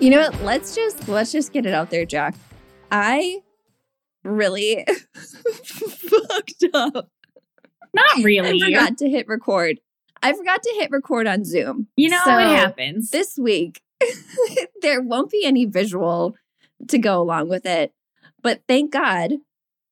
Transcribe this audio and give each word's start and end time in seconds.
You 0.00 0.10
know 0.10 0.20
what? 0.20 0.42
Let's 0.42 0.76
just 0.76 1.08
let's 1.08 1.32
just 1.32 1.52
get 1.52 1.66
it 1.66 1.74
out 1.74 1.90
there, 1.90 2.06
Jac. 2.06 2.34
I 2.90 3.40
really 4.22 4.84
fucked 5.14 6.64
up. 6.72 7.10
Not 7.94 8.22
really. 8.22 8.62
I 8.62 8.66
forgot 8.66 8.98
to 8.98 9.08
hit 9.08 9.26
record. 9.26 9.80
I 10.22 10.32
forgot 10.34 10.62
to 10.62 10.74
hit 10.78 10.90
record 10.92 11.26
on 11.26 11.44
Zoom. 11.44 11.88
You 11.96 12.10
know, 12.10 12.20
So, 12.24 12.38
it 12.38 12.48
happens. 12.48 13.10
This 13.10 13.36
week, 13.36 13.82
there 14.82 15.02
won't 15.02 15.30
be 15.30 15.44
any 15.44 15.64
visual 15.64 16.36
to 16.88 16.98
go 16.98 17.20
along 17.20 17.48
with 17.48 17.66
it. 17.66 17.92
But 18.40 18.62
thank 18.68 18.92
God, 18.92 19.32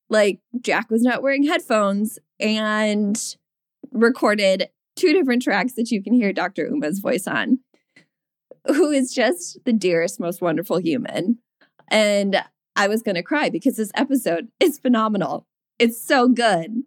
like 0.08 0.40
Jac 0.60 0.88
was 0.88 1.02
not 1.02 1.22
wearing 1.22 1.44
headphones 1.44 2.18
and 2.38 3.20
recorded 3.90 4.68
two 4.94 5.12
different 5.12 5.42
tracks 5.42 5.74
that 5.74 5.90
you 5.90 6.02
can 6.02 6.14
hear 6.14 6.32
Dr. 6.32 6.66
Uma's 6.66 7.00
voice 7.00 7.26
on, 7.26 7.58
who 8.68 8.90
is 8.90 9.12
just 9.12 9.58
the 9.64 9.72
dearest, 9.72 10.20
most 10.20 10.40
wonderful 10.40 10.78
human. 10.78 11.38
And 11.88 12.42
I 12.74 12.88
was 12.88 13.02
going 13.02 13.14
to 13.14 13.22
cry 13.22 13.48
because 13.48 13.76
this 13.76 13.90
episode 13.94 14.48
is 14.60 14.78
phenomenal. 14.78 15.46
It's 15.78 16.02
so 16.02 16.28
good. 16.28 16.82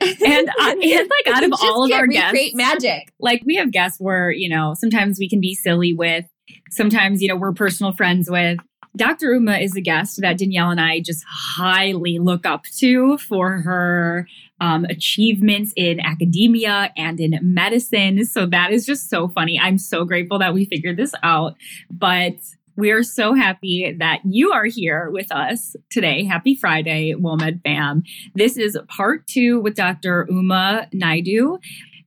and, 0.00 0.48
uh, 0.48 0.52
and 0.82 0.82
like 0.82 1.36
out 1.36 1.44
of 1.44 1.52
all 1.60 1.84
of 1.84 1.92
our 1.92 2.06
guests, 2.06 2.54
magic. 2.54 3.12
like 3.20 3.42
we 3.44 3.54
have 3.54 3.70
guests 3.70 4.00
where 4.00 4.30
you 4.32 4.48
know 4.48 4.74
sometimes 4.76 5.18
we 5.18 5.28
can 5.28 5.40
be 5.40 5.54
silly 5.54 5.92
with, 5.92 6.24
sometimes 6.70 7.22
you 7.22 7.28
know 7.28 7.36
we're 7.36 7.52
personal 7.52 7.92
friends 7.92 8.30
with. 8.30 8.58
Dr. 8.96 9.34
Uma 9.34 9.58
is 9.58 9.76
a 9.76 9.80
guest 9.80 10.20
that 10.22 10.38
Danielle 10.38 10.70
and 10.70 10.80
I 10.80 11.00
just 11.00 11.24
highly 11.28 12.18
look 12.18 12.46
up 12.46 12.64
to 12.78 13.18
for 13.18 13.58
her 13.58 14.26
um, 14.60 14.84
achievements 14.86 15.72
in 15.76 16.00
academia 16.00 16.90
and 16.96 17.20
in 17.20 17.38
medicine. 17.42 18.24
So 18.24 18.46
that 18.46 18.72
is 18.72 18.86
just 18.86 19.10
so 19.10 19.28
funny. 19.28 19.60
I'm 19.60 19.78
so 19.78 20.04
grateful 20.04 20.38
that 20.38 20.54
we 20.54 20.64
figured 20.64 20.96
this 20.96 21.12
out. 21.22 21.56
But 21.90 22.36
we 22.76 22.90
are 22.90 23.02
so 23.02 23.34
happy 23.34 23.94
that 23.98 24.20
you 24.24 24.52
are 24.52 24.66
here 24.66 25.10
with 25.10 25.30
us 25.32 25.76
today. 25.90 26.24
Happy 26.24 26.54
Friday, 26.54 27.14
WOMED 27.14 27.62
fam. 27.62 28.02
This 28.34 28.56
is 28.56 28.78
part 28.88 29.26
two 29.26 29.60
with 29.60 29.74
Dr. 29.74 30.26
Uma 30.30 30.88
Naidoo. 30.94 31.58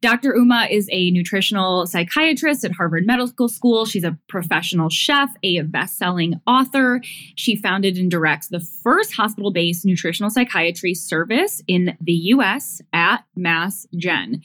Dr. 0.01 0.33
Uma 0.33 0.67
is 0.71 0.87
a 0.91 1.11
nutritional 1.11 1.85
psychiatrist 1.85 2.63
at 2.63 2.71
Harvard 2.71 3.05
Medical 3.05 3.49
School. 3.49 3.85
She's 3.85 4.05
a 4.05 4.17
professional 4.29 4.89
chef, 4.89 5.29
a 5.43 5.61
best-selling 5.61 6.39
author. 6.47 7.01
She 7.35 7.57
founded 7.57 7.97
and 7.97 8.09
directs 8.09 8.47
the 8.47 8.61
first 8.61 9.13
hospital-based 9.13 9.85
nutritional 9.85 10.29
psychiatry 10.29 10.93
service 10.93 11.61
in 11.67 11.97
the 11.99 12.13
US 12.13 12.81
at 12.93 13.25
Mass 13.35 13.87
Gen. 13.97 14.41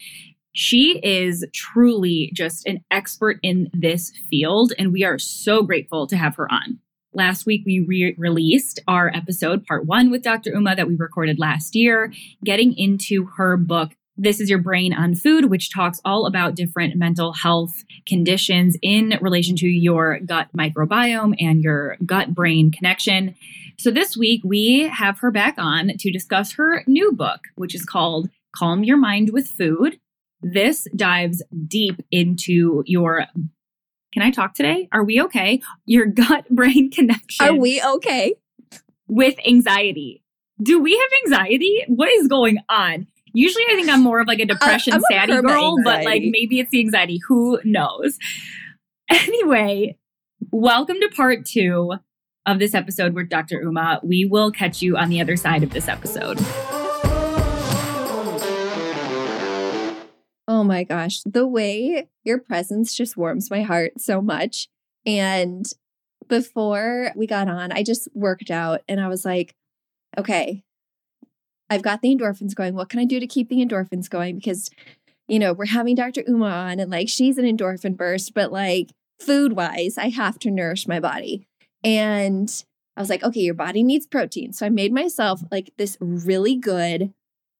She 0.54 1.00
is 1.04 1.44
truly 1.53 2.32
just 2.34 2.66
an 2.66 2.84
expert 2.91 3.38
in 3.43 3.70
this 3.72 4.12
field, 4.31 4.72
and 4.76 4.93
we 4.93 5.04
are 5.04 5.19
so 5.19 5.62
grateful 5.62 6.09
to 6.09 6.16
have 6.16 6.37
her 6.37 6.50
on. 6.53 6.78
Last 7.12 7.47
week, 7.47 7.62
we 7.64 7.78
re 7.78 8.14
released 8.19 8.81
our 8.88 9.09
episode, 9.14 9.64
part 9.64 9.87
one, 9.87 10.10
with 10.10 10.22
Dr. 10.22 10.50
Uma 10.50 10.75
that 10.75 10.88
we 10.88 10.97
recorded 10.97 11.38
last 11.38 11.76
year, 11.76 12.12
getting 12.44 12.76
into 12.76 13.26
her 13.37 13.56
book, 13.56 13.93
This 14.16 14.41
is 14.41 14.48
Your 14.48 14.60
Brain 14.60 14.94
on 14.94 15.14
Food, 15.14 15.47
which 15.47 15.72
talks 15.72 16.00
all 16.04 16.26
about 16.26 16.54
different 16.54 16.97
mental 16.97 17.32
health 17.32 17.84
conditions 18.06 18.76
in 18.80 19.19
relation 19.20 19.56
to 19.56 19.66
your 19.66 20.20
gut 20.20 20.48
microbiome 20.56 21.34
and 21.41 21.62
your 21.62 21.97
gut 22.06 22.34
brain 22.34 22.70
connection. 22.70 23.34
So 23.78 23.91
this 23.91 24.16
week, 24.16 24.42
we 24.44 24.88
have 24.88 25.19
her 25.19 25.30
back 25.30 25.56
on 25.58 25.92
to 25.98 26.12
discuss 26.12 26.52
her 26.52 26.84
new 26.86 27.12
book, 27.12 27.41
which 27.56 27.75
is 27.75 27.84
called 27.84 28.30
Calm 28.54 28.84
Your 28.84 28.97
Mind 28.97 29.30
with 29.32 29.48
Food. 29.48 29.98
This 30.41 30.86
dives 30.94 31.42
deep 31.66 32.00
into 32.10 32.84
your. 32.86 33.26
Can 34.12 34.22
I 34.22 34.31
talk 34.31 34.54
today? 34.54 34.88
Are 34.92 35.02
we 35.02 35.20
okay? 35.22 35.60
Your 35.86 36.06
gut 36.06 36.48
brain 36.50 36.91
connection. 36.91 37.46
Are 37.46 37.54
we 37.54 37.82
okay? 37.82 38.34
with 39.08 39.34
anxiety? 39.46 40.22
Do 40.62 40.81
we 40.81 40.92
have 40.92 41.10
anxiety? 41.25 41.84
What 41.88 42.10
is 42.12 42.28
going 42.28 42.58
on? 42.69 43.06
Usually, 43.36 43.64
I 43.68 43.74
think 43.74 43.88
I'm 43.88 44.00
more 44.00 44.20
of 44.20 44.28
like 44.28 44.38
a 44.38 44.44
uh, 44.44 44.46
depression 44.46 44.92
I'm 44.92 45.00
a 45.00 45.12
saddy 45.12 45.42
girl, 45.42 45.74
but 45.82 46.04
like 46.04 46.22
maybe 46.24 46.60
it's 46.60 46.70
the 46.70 46.78
anxiety. 46.78 47.20
Who 47.28 47.60
knows? 47.64 48.16
Anyway, 49.10 49.98
welcome 50.50 50.96
to 50.98 51.10
part 51.14 51.44
two 51.44 51.92
of 52.46 52.58
this 52.58 52.74
episode 52.74 53.12
with 53.12 53.28
Dr. 53.28 53.60
Uma. 53.60 54.00
We 54.02 54.24
will 54.24 54.50
catch 54.50 54.80
you 54.80 54.96
on 54.96 55.10
the 55.10 55.20
other 55.20 55.36
side 55.36 55.62
of 55.62 55.70
this 55.70 55.88
episode. 55.88 56.38
Oh 60.48 60.64
my 60.64 60.84
gosh, 60.84 61.20
the 61.26 61.46
way 61.46 62.08
your 62.24 62.38
presence 62.38 62.94
just 62.94 63.18
warms 63.18 63.50
my 63.50 63.60
heart 63.60 64.00
so 64.00 64.22
much. 64.22 64.68
And 65.04 65.66
before 66.26 67.12
we 67.14 67.26
got 67.26 67.48
on, 67.48 67.72
I 67.72 67.82
just 67.82 68.08
worked 68.14 68.50
out 68.50 68.80
and 68.88 69.02
I 69.02 69.08
was 69.08 69.26
like, 69.26 69.54
okay, 70.16 70.64
I've 71.70 71.82
got 71.82 72.02
the 72.02 72.14
endorphins 72.14 72.54
going. 72.54 72.75
What 72.75 72.88
can 72.88 73.00
I 73.00 73.04
do 73.04 73.20
to 73.20 73.26
keep 73.26 73.48
the 73.48 73.64
endorphins 73.64 74.08
going? 74.08 74.36
Because, 74.36 74.70
you 75.28 75.38
know, 75.38 75.52
we're 75.52 75.66
having 75.66 75.94
Dr. 75.94 76.22
Uma 76.26 76.47
on 76.47 76.80
and 76.80 76.91
like 76.91 77.08
she's 77.08 77.38
an 77.38 77.44
endorphin 77.44 77.97
burst, 77.97 78.34
but 78.34 78.52
like 78.52 78.91
food 79.19 79.54
wise, 79.54 79.97
I 79.98 80.08
have 80.10 80.38
to 80.41 80.50
nourish 80.50 80.86
my 80.86 81.00
body. 81.00 81.47
And 81.82 82.50
I 82.97 83.00
was 83.00 83.10
like, 83.10 83.22
okay, 83.22 83.41
your 83.41 83.54
body 83.54 83.82
needs 83.82 84.06
protein. 84.06 84.52
So 84.52 84.66
I 84.66 84.70
made 84.70 84.92
myself 84.92 85.42
like 85.50 85.72
this 85.76 85.97
really 86.00 86.56
good 86.56 87.12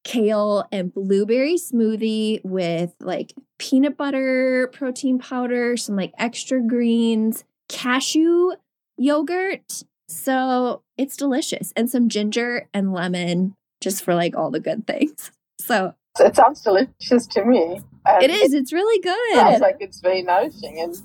kale 0.05 0.69
and 0.71 0.93
blueberry 0.93 1.55
smoothie 1.55 2.45
with 2.45 2.95
like 3.01 3.33
peanut 3.59 3.97
butter 3.97 4.71
protein 4.73 5.19
powder, 5.19 5.77
some 5.77 5.97
like 5.97 6.13
extra 6.19 6.61
greens, 6.61 7.45
cashew 7.69 8.51
yogurt. 8.99 9.83
So 10.07 10.83
it's 10.99 11.17
delicious, 11.17 11.73
and 11.75 11.89
some 11.89 12.11
ginger 12.11 12.69
and 12.75 12.93
lemon 12.93 13.57
just 13.85 14.03
for 14.03 14.15
like 14.15 14.35
all 14.37 14.51
the 14.51 14.61
good 14.61 14.87
things. 14.87 15.31
So 15.61 15.95
It 16.19 16.35
sounds 16.35 16.63
delicious 16.63 17.27
to 17.29 17.45
me. 17.45 17.81
And 18.07 18.23
it 18.23 18.31
is, 18.31 18.53
it's 18.53 18.73
really 18.73 19.01
good. 19.01 19.35
sounds 19.35 19.57
good. 19.57 19.63
like 19.63 19.77
it's 19.81 20.01
very 20.01 20.23
nourishing 20.23 20.81
and 20.81 20.97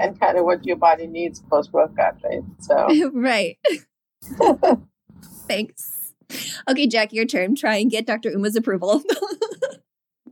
and 0.00 0.18
kind 0.18 0.38
of 0.38 0.44
what 0.44 0.64
your 0.66 0.76
body 0.76 1.06
needs 1.06 1.40
post 1.50 1.72
workout, 1.72 2.16
right? 2.24 2.42
So 2.60 3.10
right. 3.12 3.58
Thanks. 5.46 6.14
Okay, 6.68 6.86
Jac, 6.86 7.12
your 7.12 7.26
turn. 7.26 7.54
Try 7.54 7.76
and 7.76 7.90
get 7.90 8.06
Dr. 8.06 8.30
Uma's 8.30 8.56
approval. 8.56 9.02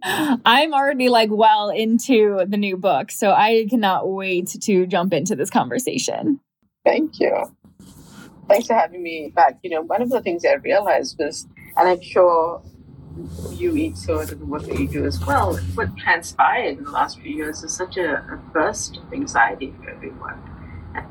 I'm 0.03 0.73
already 0.73 1.11
like 1.11 1.29
well 1.31 1.69
into 1.69 2.43
the 2.49 2.57
new 2.57 2.79
book, 2.79 3.11
so 3.11 3.33
I 3.33 3.67
cannot 3.69 4.09
wait 4.11 4.49
to 4.63 4.87
jump 4.87 5.13
into 5.13 5.37
this 5.37 5.51
conversation. 5.51 6.41
thank 6.87 7.21
you. 7.21 7.55
Thanks 8.49 8.67
for 8.67 8.75
having 8.75 9.03
me 9.03 9.31
back. 9.35 9.59
You 9.63 9.71
know, 9.71 9.83
one 9.83 10.01
of 10.01 10.09
the 10.09 10.23
things 10.23 10.45
I 10.47 10.55
realized 10.55 11.17
was, 11.19 11.47
and 11.81 11.89
I'm 11.89 12.03
sure 12.03 12.63
you 13.53 13.75
eat 13.77 13.97
so 13.97 14.21
it 14.21 14.31
in 14.33 14.51
that 14.51 14.79
you 14.79 14.87
do 14.87 15.05
as 15.05 15.19
well, 15.25 15.57
what 15.75 15.97
transpired 15.97 16.79
in 16.79 16.85
the 16.85 16.91
last 16.91 17.19
few 17.21 17.35
years 17.35 17.63
is 17.63 17.75
such 17.75 17.97
a, 17.97 18.17
a 18.17 18.37
burst 18.53 18.99
of 18.99 19.13
anxiety 19.13 19.75
for 19.79 19.91
everyone. 19.91 20.39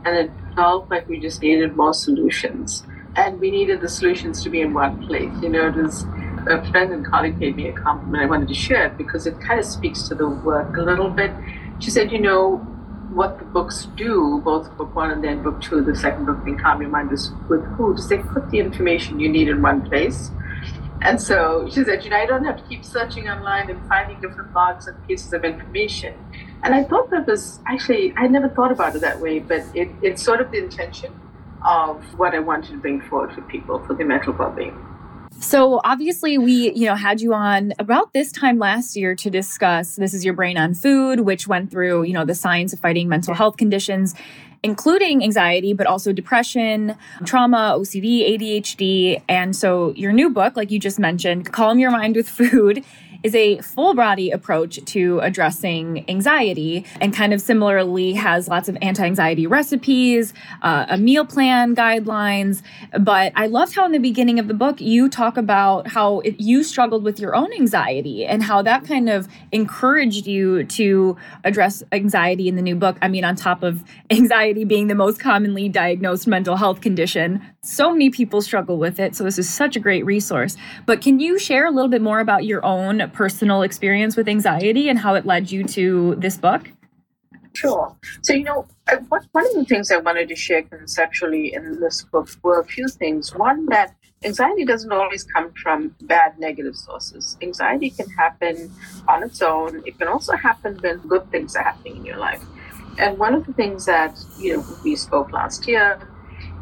And 0.06 0.16
it 0.16 0.32
felt 0.56 0.90
like 0.90 1.08
we 1.08 1.20
just 1.20 1.42
needed 1.42 1.76
more 1.76 1.94
solutions. 1.94 2.84
And 3.16 3.40
we 3.40 3.50
needed 3.50 3.82
the 3.82 3.90
solutions 3.90 4.44
to 4.44 4.50
be 4.50 4.62
in 4.62 4.74
one 4.74 5.06
place. 5.08 5.32
You 5.42 5.50
know, 5.50 5.68
it 5.70 5.76
was 5.76 6.06
a 6.48 6.64
friend 6.70 6.94
and 6.94 7.06
colleague 7.06 7.40
gave 7.40 7.56
me 7.56 7.70
a 7.70 7.74
compliment. 7.74 8.24
I 8.24 8.28
wanted 8.28 8.48
to 8.50 8.54
share 8.54 8.86
it 8.86 8.98
because 8.98 9.26
it 9.26 9.40
kind 9.42 9.60
of 9.60 9.66
speaks 9.66 10.08
to 10.10 10.16
the 10.16 10.30
work 10.30 10.78
a 10.78 10.82
little 10.82 11.10
bit. 11.10 11.32
She 11.80 11.90
said, 11.90 12.12
you 12.12 12.20
know, 12.20 12.58
what 13.14 13.40
the 13.40 13.46
books 13.46 13.88
do, 13.96 14.42
both 14.46 14.76
book 14.78 14.96
one 14.96 15.10
and 15.10 15.24
then 15.24 15.42
book 15.42 15.60
two, 15.62 15.82
the 15.82 15.96
second 15.96 16.26
book 16.26 16.44
being 16.46 16.60
Calm 16.60 16.82
Your 16.82 16.92
Mind 16.92 17.12
is 17.12 17.32
with 17.50 17.66
Food, 17.76 17.98
is 17.98 18.08
they 18.08 18.20
put 18.20 18.50
the 18.52 18.60
information 18.60 19.20
you 19.20 19.30
need 19.30 19.50
in 19.50 19.62
one 19.62 19.82
place. 19.82 20.30
And 21.02 21.22
so 21.22 21.68
she 21.72 21.84
said, 21.84 22.04
you 22.04 22.10
know, 22.10 22.18
I 22.18 22.26
don't 22.26 22.44
have 22.44 22.58
to 22.58 22.64
keep 22.64 22.84
searching 22.84 23.30
online 23.30 23.70
and 23.70 23.88
finding 23.88 24.20
different 24.20 24.54
blogs 24.54 24.88
and 24.88 25.08
pieces 25.08 25.32
of 25.32 25.46
information. 25.46 26.14
And 26.64 26.76
I 26.76 26.84
thought 26.84 27.10
that 27.12 27.26
was 27.26 27.60
actually, 27.68 28.14
I 28.18 28.28
never 28.28 28.50
thought 28.50 28.72
about 28.72 28.96
it 28.96 29.02
that 29.02 29.20
way, 29.20 29.40
but 29.40 29.64
it, 29.74 29.90
it's 30.02 30.22
sort 30.22 30.42
of 30.42 30.52
the 30.52 30.58
intention 30.58 31.18
of 31.66 32.04
what 32.20 32.36
I 32.36 32.40
wanted 32.40 32.72
to 32.72 32.78
bring 32.78 33.02
forward 33.02 33.34
for 33.34 33.42
people 33.44 33.80
for 33.86 33.94
the 33.94 34.04
mental 34.04 34.34
well 34.34 34.52
being. 34.52 34.78
So 35.40 35.80
obviously 35.84 36.38
we, 36.38 36.72
you 36.74 36.86
know, 36.86 36.96
had 36.96 37.22
you 37.22 37.34
on 37.34 37.74
about 37.80 38.14
this 38.14 38.32
time 38.32 38.60
last 38.60 38.96
year 38.96 39.16
to 39.16 39.30
discuss 39.30 39.96
this 39.96 40.14
is 40.14 40.26
your 40.26 40.34
brain 40.34 40.58
on 40.58 40.74
food, 40.74 41.22
which 41.22 41.48
went 41.48 41.72
through, 41.72 42.04
you 42.04 42.14
know, 42.14 42.26
the 42.26 42.36
science 42.36 42.74
of 42.74 42.80
fighting 42.80 43.08
mental 43.08 43.34
health 43.34 43.58
conditions 43.58 44.16
including 44.64 45.24
anxiety, 45.24 45.74
but 45.74 45.88
also 45.88 46.12
depression, 46.12 46.96
trauma, 47.26 47.76
OCD, 47.78 48.38
ADHD. 48.38 49.22
And 49.30 49.56
so 49.56 49.94
your 49.94 50.12
new 50.12 50.30
book, 50.30 50.56
like 50.56 50.72
you 50.72 50.80
just 50.80 51.00
mentioned, 51.00 51.52
Calm 51.52 51.80
Your 51.80 51.92
Mind 51.92 52.16
with 52.16 52.28
Food, 52.28 52.84
is 53.24 53.36
a 53.36 53.60
full 53.60 53.94
body 53.94 54.32
approach 54.32 54.84
to 54.86 55.20
addressing 55.20 56.10
anxiety 56.10 56.86
and 57.02 57.14
kind 57.14 57.34
of 57.34 57.42
similarly 57.42 58.14
has 58.14 58.48
lots 58.48 58.70
of 58.70 58.78
anti 58.82 59.06
anxiety 59.06 59.48
recipes, 59.48 60.34
uh, 60.62 60.86
a 60.90 60.98
meal 60.98 61.26
plan 61.26 61.76
guidelines. 61.76 62.62
But 63.00 63.34
I 63.36 63.48
loved 63.48 63.76
how 63.76 63.86
in 63.86 63.92
the 63.92 64.00
beginning 64.00 64.40
of 64.40 64.48
the 64.48 64.54
book 64.54 64.80
you 64.80 65.10
talk 65.10 65.38
about 65.38 65.88
how 65.88 66.20
it, 66.20 66.40
you 66.40 66.64
struggled 66.64 67.04
with 67.04 67.20
your 67.20 67.36
own 67.36 67.52
anxiety 67.54 68.26
and 68.26 68.44
how 68.44 68.62
that 68.62 68.86
kind 68.86 69.10
of 69.10 69.28
encouraged 69.52 70.26
you 70.26 70.64
to 70.66 71.18
address 71.44 71.84
anxiety 71.92 72.48
in 72.48 72.56
the 72.56 72.62
new 72.62 72.76
book. 72.76 72.98
I 73.02 73.08
mean, 73.08 73.26
on 73.26 73.36
top 73.36 73.64
of 73.64 73.84
anxiety 74.10 74.64
being 74.64 74.88
the 74.88 74.96
most 74.96 75.20
commonly 75.20 75.70
diagnosed 75.70 76.28
mental 76.28 76.56
health 76.56 76.82
condition, 76.82 77.42
so 77.62 77.92
many 77.92 78.10
people 78.10 78.42
struggle 78.42 78.78
with 78.78 79.00
it. 79.00 79.16
So 79.16 79.24
this 79.24 79.38
is 79.38 79.50
such 79.50 79.76
a 79.76 79.80
great 79.80 80.06
resource. 80.06 80.56
But 80.86 81.02
can 81.02 81.20
you 81.20 81.38
share 81.38 81.66
a 81.66 81.72
little 81.72 81.90
bit 81.90 82.02
more 82.02 82.20
about 82.20 82.46
your 82.46 82.64
own 82.66 83.09
personal 83.14 83.62
experience 83.62 84.16
with 84.16 84.28
anxiety 84.28 84.90
and 84.90 85.00
how 85.00 85.16
it 85.16 85.26
led 85.26 85.52
you 85.52 85.64
to 85.66 86.16
this 86.16 86.38
book? 86.38 86.70
Sure. 87.54 87.96
So, 88.22 88.34
you 88.34 88.44
know, 88.44 88.68
one 89.32 89.46
of 89.48 89.54
the 89.54 89.66
things 89.66 89.92
I 89.92 89.98
wanted 89.98 90.30
to 90.30 90.36
share 90.36 90.62
conceptually 90.64 91.54
in 91.54 91.80
this 91.80 92.04
book 92.04 92.30
were 92.44 92.60
a 92.60 92.66
few 92.66 92.88
things. 92.88 93.36
One, 93.36 93.66
that 93.68 93.96
anxiety 94.24 94.66
doesn't 94.66 94.92
always 94.92 95.24
come 95.24 95.52
from 95.54 95.96
bad 96.02 96.38
negative 96.40 96.76
sources. 96.76 97.38
Anxiety 97.42 97.90
can 97.90 98.08
happen 98.12 98.72
on 99.08 99.24
its 99.24 99.42
own. 99.42 99.82
It 99.86 99.98
can 99.98 100.08
also 100.08 100.36
happen 100.36 100.78
when 100.82 101.00
good 101.00 101.30
things 101.32 101.56
are 101.56 101.64
happening 101.64 101.98
in 101.98 102.06
your 102.06 102.18
life. 102.18 102.44
And 102.98 103.18
one 103.18 103.34
of 103.34 103.46
the 103.46 103.54
things 103.54 103.86
that, 103.86 104.18
you 104.38 104.58
know, 104.58 104.66
we 104.84 104.96
spoke 104.96 105.32
last 105.32 105.68
year 105.68 106.00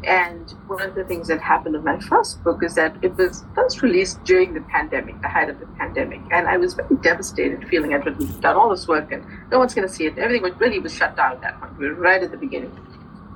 and 0.04 0.50
one 0.68 0.80
of 0.80 0.94
the 0.94 1.04
things 1.04 1.26
that 1.28 1.40
happened 1.40 1.74
in 1.74 1.82
my 1.82 1.98
first 1.98 2.42
book 2.44 2.62
is 2.62 2.74
that 2.76 2.96
it 3.02 3.16
was 3.16 3.44
first 3.54 3.82
released 3.82 4.22
during 4.24 4.54
the 4.54 4.60
pandemic, 4.60 5.20
the 5.22 5.28
height 5.28 5.50
of 5.50 5.58
the 5.58 5.66
pandemic. 5.66 6.20
And 6.30 6.46
I 6.46 6.56
was 6.56 6.74
very 6.74 6.94
devastated, 7.02 7.66
feeling 7.68 7.92
I'd 7.92 8.04
done 8.40 8.56
all 8.56 8.70
this 8.70 8.86
work 8.86 9.10
and 9.10 9.24
no 9.50 9.58
one's 9.58 9.74
going 9.74 9.88
to 9.88 9.92
see 9.92 10.06
it. 10.06 10.16
Everything 10.16 10.42
was 10.42 10.58
really 10.60 10.78
was 10.78 10.94
shut 10.94 11.16
down 11.16 11.32
at 11.32 11.40
that 11.40 11.60
point. 11.60 11.76
We 11.78 11.88
were 11.88 11.94
right 11.94 12.22
at 12.22 12.30
the 12.30 12.36
beginning. 12.36 12.72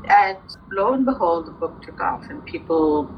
And 0.09 0.38
lo 0.70 0.93
and 0.93 1.05
behold, 1.05 1.47
the 1.47 1.50
book 1.50 1.82
took 1.82 2.00
off 2.00 2.29
and 2.31 2.44
people, 2.44 3.12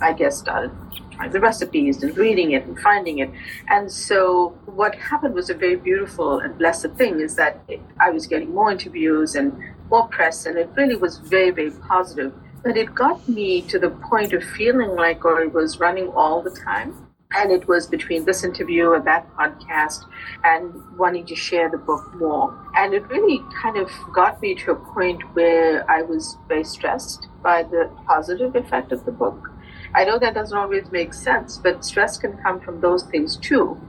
I 0.00 0.14
guess, 0.14 0.38
started 0.38 0.70
trying 1.12 1.32
the 1.32 1.40
recipes 1.40 2.02
and 2.02 2.16
reading 2.16 2.52
it 2.52 2.64
and 2.64 2.78
finding 2.80 3.18
it. 3.18 3.30
And 3.68 3.92
so 3.92 4.58
what 4.64 4.94
happened 4.94 5.34
was 5.34 5.50
a 5.50 5.54
very 5.54 5.76
beautiful 5.76 6.38
and 6.38 6.56
blessed 6.56 6.92
thing 6.92 7.20
is 7.20 7.36
that 7.36 7.62
it, 7.68 7.80
I 8.00 8.10
was 8.10 8.26
getting 8.26 8.54
more 8.54 8.70
interviews 8.70 9.34
and 9.34 9.52
more 9.90 10.08
press 10.08 10.46
and 10.46 10.56
it 10.58 10.70
really 10.76 10.96
was 10.96 11.18
very, 11.18 11.50
very 11.50 11.70
positive 11.70 12.32
but 12.66 12.76
it 12.76 12.92
got 12.96 13.28
me 13.28 13.62
to 13.62 13.78
the 13.78 13.90
point 13.90 14.32
of 14.32 14.42
feeling 14.42 14.96
like 14.96 15.24
I 15.24 15.46
was 15.46 15.78
running 15.78 16.08
all 16.08 16.42
the 16.42 16.50
time. 16.50 17.06
And 17.32 17.52
it 17.52 17.68
was 17.68 17.86
between 17.86 18.24
this 18.24 18.42
interview 18.42 18.92
and 18.94 19.06
that 19.06 19.32
podcast 19.36 20.04
and 20.42 20.74
wanting 20.98 21.26
to 21.26 21.36
share 21.36 21.70
the 21.70 21.78
book 21.78 22.12
more. 22.16 22.58
And 22.74 22.92
it 22.92 23.06
really 23.06 23.40
kind 23.62 23.76
of 23.76 23.88
got 24.12 24.42
me 24.42 24.56
to 24.56 24.72
a 24.72 24.74
point 24.74 25.22
where 25.34 25.88
I 25.88 26.02
was 26.02 26.36
very 26.48 26.64
stressed 26.64 27.28
by 27.40 27.62
the 27.62 27.88
positive 28.04 28.56
effect 28.56 28.90
of 28.90 29.04
the 29.04 29.12
book. 29.12 29.48
I 29.94 30.04
know 30.04 30.18
that 30.18 30.34
doesn't 30.34 30.58
always 30.58 30.90
make 30.90 31.14
sense, 31.14 31.58
but 31.58 31.84
stress 31.84 32.18
can 32.18 32.36
come 32.38 32.60
from 32.60 32.80
those 32.80 33.04
things 33.04 33.36
too. 33.36 33.80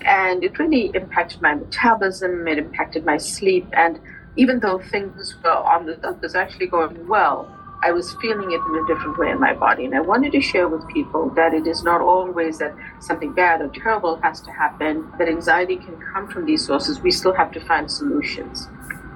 And 0.00 0.42
it 0.42 0.58
really 0.58 0.90
impacted 0.94 1.42
my 1.42 1.56
metabolism, 1.56 2.48
it 2.48 2.56
impacted 2.56 3.04
my 3.04 3.18
sleep. 3.18 3.66
And 3.74 4.00
even 4.36 4.60
though 4.60 4.78
things 4.78 5.34
were 5.44 5.50
on 5.50 5.84
the 5.84 5.98
surface 6.02 6.34
actually 6.34 6.68
going 6.68 7.06
well, 7.06 7.60
I 7.84 7.92
was 7.92 8.14
feeling 8.14 8.50
it 8.50 8.62
in 8.66 8.74
a 8.82 8.86
different 8.86 9.18
way 9.18 9.28
in 9.28 9.38
my 9.38 9.52
body. 9.52 9.84
And 9.84 9.94
I 9.94 10.00
wanted 10.00 10.32
to 10.32 10.40
share 10.40 10.68
with 10.68 10.88
people 10.88 11.28
that 11.36 11.52
it 11.52 11.66
is 11.66 11.82
not 11.82 12.00
always 12.00 12.56
that 12.58 12.74
something 12.98 13.34
bad 13.34 13.60
or 13.60 13.68
terrible 13.68 14.16
has 14.22 14.40
to 14.40 14.50
happen, 14.50 15.12
that 15.18 15.28
anxiety 15.28 15.76
can 15.76 16.00
come 16.00 16.26
from 16.26 16.46
these 16.46 16.64
sources. 16.64 17.00
We 17.00 17.10
still 17.10 17.34
have 17.34 17.52
to 17.52 17.60
find 17.60 17.90
solutions. 17.90 18.68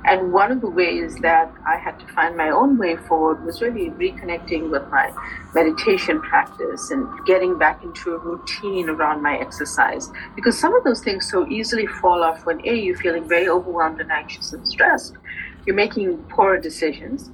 And 0.05 0.35
one 0.35 0.53
of 0.53 0.61
the 0.61 0.69
ways 0.69 1.17
that 1.17 1.51
I 1.67 1.77
had 1.77 1.99
to 2.01 2.07
find 2.09 2.37
my 2.37 2.51
own 2.51 2.77
way 2.77 2.97
forward 2.97 3.43
was 3.43 3.63
really 3.63 3.89
reconnecting 3.89 4.69
with 4.71 4.87
my 4.91 5.13
meditation 5.55 6.21
practice 6.21 6.91
and 6.91 7.09
getting 7.25 7.57
back 7.57 7.83
into 7.83 8.13
a 8.13 8.19
routine 8.19 8.91
around 8.91 9.23
my 9.23 9.39
exercise. 9.39 10.11
Because 10.37 10.59
some 10.59 10.75
of 10.75 10.85
those 10.85 11.01
things 11.01 11.29
so 11.31 11.49
easily 11.49 11.87
fall 11.87 12.23
off 12.23 12.45
when 12.45 12.61
A, 12.67 12.75
you're 12.75 12.99
feeling 12.99 13.27
very 13.27 13.49
overwhelmed 13.49 14.01
and 14.03 14.13
anxious 14.13 14.53
and 14.53 14.69
stressed. 14.69 15.17
You're 15.65 15.77
making 15.77 16.19
poor 16.29 16.59
decisions 16.59 17.31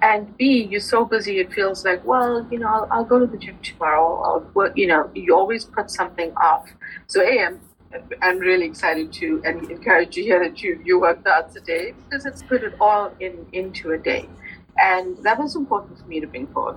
and 0.00 0.36
B, 0.36 0.68
you're 0.70 0.80
so 0.80 1.04
busy, 1.04 1.40
it 1.40 1.52
feels 1.52 1.84
like, 1.84 2.04
well, 2.04 2.46
you 2.50 2.58
know, 2.58 2.68
I'll, 2.68 2.88
I'll 2.90 3.04
go 3.04 3.18
to 3.18 3.26
the 3.26 3.36
gym 3.36 3.58
tomorrow. 3.62 4.22
I'll 4.54 4.72
you 4.76 4.86
know, 4.86 5.10
you 5.14 5.34
always 5.34 5.64
put 5.64 5.90
something 5.90 6.32
off. 6.36 6.70
So, 7.08 7.20
A, 7.22 7.44
I'm, 7.44 7.60
I'm 8.22 8.38
really 8.38 8.66
excited 8.66 9.12
to 9.14 9.42
and 9.44 9.68
encourage 9.70 10.16
you 10.16 10.22
here 10.22 10.42
that 10.42 10.62
you, 10.62 10.80
you 10.84 11.00
worked 11.00 11.26
out 11.26 11.52
today 11.52 11.94
because 12.04 12.26
it's 12.26 12.42
put 12.42 12.62
it 12.62 12.74
all 12.80 13.12
in 13.18 13.46
into 13.52 13.92
a 13.92 13.98
day. 13.98 14.28
And 14.76 15.18
that 15.24 15.38
was 15.38 15.56
important 15.56 15.98
for 15.98 16.06
me 16.06 16.20
to 16.20 16.26
bring 16.26 16.46
forward. 16.48 16.76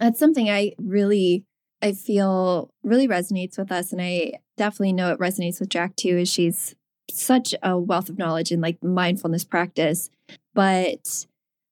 That's 0.00 0.18
something 0.18 0.48
I 0.48 0.72
really, 0.78 1.44
I 1.82 1.92
feel 1.92 2.70
really 2.82 3.06
resonates 3.06 3.58
with 3.58 3.70
us. 3.70 3.92
And 3.92 4.00
I 4.00 4.34
definitely 4.56 4.94
know 4.94 5.12
it 5.12 5.18
resonates 5.18 5.60
with 5.60 5.68
Jac 5.68 5.96
too, 5.96 6.16
as 6.16 6.30
she's 6.30 6.74
such 7.10 7.54
a 7.62 7.78
wealth 7.78 8.08
of 8.08 8.16
knowledge 8.16 8.50
in 8.50 8.60
like 8.62 8.82
mindfulness 8.82 9.44
practice. 9.44 10.08
But 10.54 11.26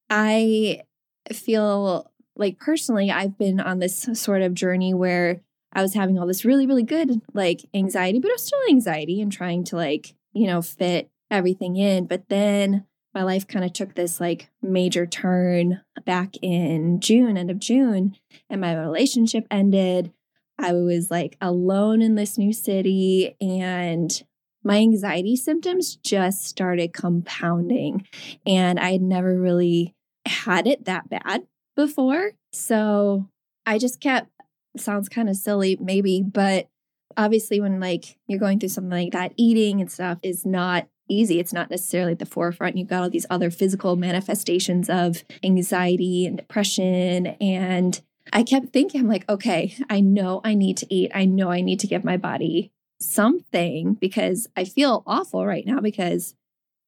I 0.09 0.83
feel 1.31 2.11
like 2.35 2.59
personally, 2.59 3.11
I've 3.11 3.37
been 3.37 3.59
on 3.59 3.79
this 3.79 4.09
sort 4.13 4.41
of 4.41 4.53
journey 4.53 4.93
where 4.93 5.41
I 5.73 5.81
was 5.81 5.93
having 5.93 6.17
all 6.17 6.27
this 6.27 6.45
really, 6.45 6.65
really 6.65 6.83
good 6.83 7.21
like 7.33 7.65
anxiety, 7.73 8.19
but 8.19 8.29
it 8.29 8.35
was 8.35 8.45
still 8.45 8.59
anxiety 8.69 9.21
and 9.21 9.31
trying 9.31 9.63
to 9.65 9.75
like, 9.75 10.15
you 10.33 10.47
know, 10.47 10.61
fit 10.61 11.09
everything 11.29 11.75
in. 11.75 12.05
But 12.05 12.29
then 12.29 12.85
my 13.13 13.23
life 13.23 13.47
kind 13.47 13.65
of 13.65 13.73
took 13.73 13.95
this 13.95 14.19
like 14.19 14.49
major 14.61 15.05
turn 15.05 15.81
back 16.05 16.35
in 16.41 16.99
June, 16.99 17.37
end 17.37 17.51
of 17.51 17.59
June, 17.59 18.15
and 18.49 18.61
my 18.61 18.75
relationship 18.75 19.45
ended. 19.51 20.13
I 20.59 20.73
was 20.73 21.11
like 21.11 21.37
alone 21.41 22.01
in 22.01 22.15
this 22.15 22.37
new 22.37 22.53
city 22.53 23.35
and 23.41 24.23
my 24.63 24.77
anxiety 24.77 25.35
symptoms 25.35 25.95
just 25.97 26.45
started 26.45 26.93
compounding. 26.93 28.05
And 28.45 28.79
I 28.79 28.93
had 28.93 29.01
never 29.01 29.39
really 29.39 29.95
had 30.27 30.67
it 30.67 30.85
that 30.85 31.09
bad 31.09 31.47
before. 31.75 32.31
So 32.51 33.27
I 33.65 33.77
just 33.77 33.99
kept, 33.99 34.29
sounds 34.77 35.09
kind 35.09 35.29
of 35.29 35.35
silly, 35.35 35.77
maybe, 35.79 36.21
but 36.21 36.69
obviously 37.15 37.59
when 37.59 37.79
like 37.79 38.17
you're 38.27 38.39
going 38.39 38.59
through 38.59 38.69
something 38.69 39.05
like 39.05 39.13
that, 39.13 39.33
eating 39.37 39.81
and 39.81 39.91
stuff 39.91 40.19
is 40.23 40.45
not 40.45 40.87
easy. 41.09 41.39
It's 41.39 41.53
not 41.53 41.69
necessarily 41.69 42.13
at 42.13 42.19
the 42.19 42.25
forefront. 42.25 42.77
You've 42.77 42.89
got 42.89 43.03
all 43.03 43.09
these 43.09 43.25
other 43.29 43.49
physical 43.49 43.95
manifestations 43.95 44.89
of 44.89 45.23
anxiety 45.43 46.25
and 46.25 46.37
depression. 46.37 47.27
And 47.41 47.99
I 48.33 48.43
kept 48.43 48.73
thinking, 48.73 49.01
I'm 49.01 49.07
like, 49.07 49.27
okay, 49.29 49.75
I 49.89 50.01
know 50.01 50.41
I 50.43 50.53
need 50.53 50.77
to 50.77 50.93
eat. 50.93 51.11
I 51.15 51.25
know 51.25 51.49
I 51.49 51.61
need 51.61 51.79
to 51.81 51.87
give 51.87 52.03
my 52.03 52.17
body 52.17 52.71
something 52.99 53.93
because 53.93 54.47
I 54.55 54.65
feel 54.65 55.03
awful 55.05 55.45
right 55.45 55.65
now 55.65 55.79
because 55.79 56.35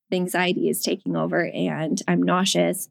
the 0.10 0.18
anxiety 0.18 0.70
is 0.70 0.82
taking 0.82 1.16
over 1.16 1.46
and 1.46 2.02
I'm 2.08 2.22
nauseous. 2.24 2.90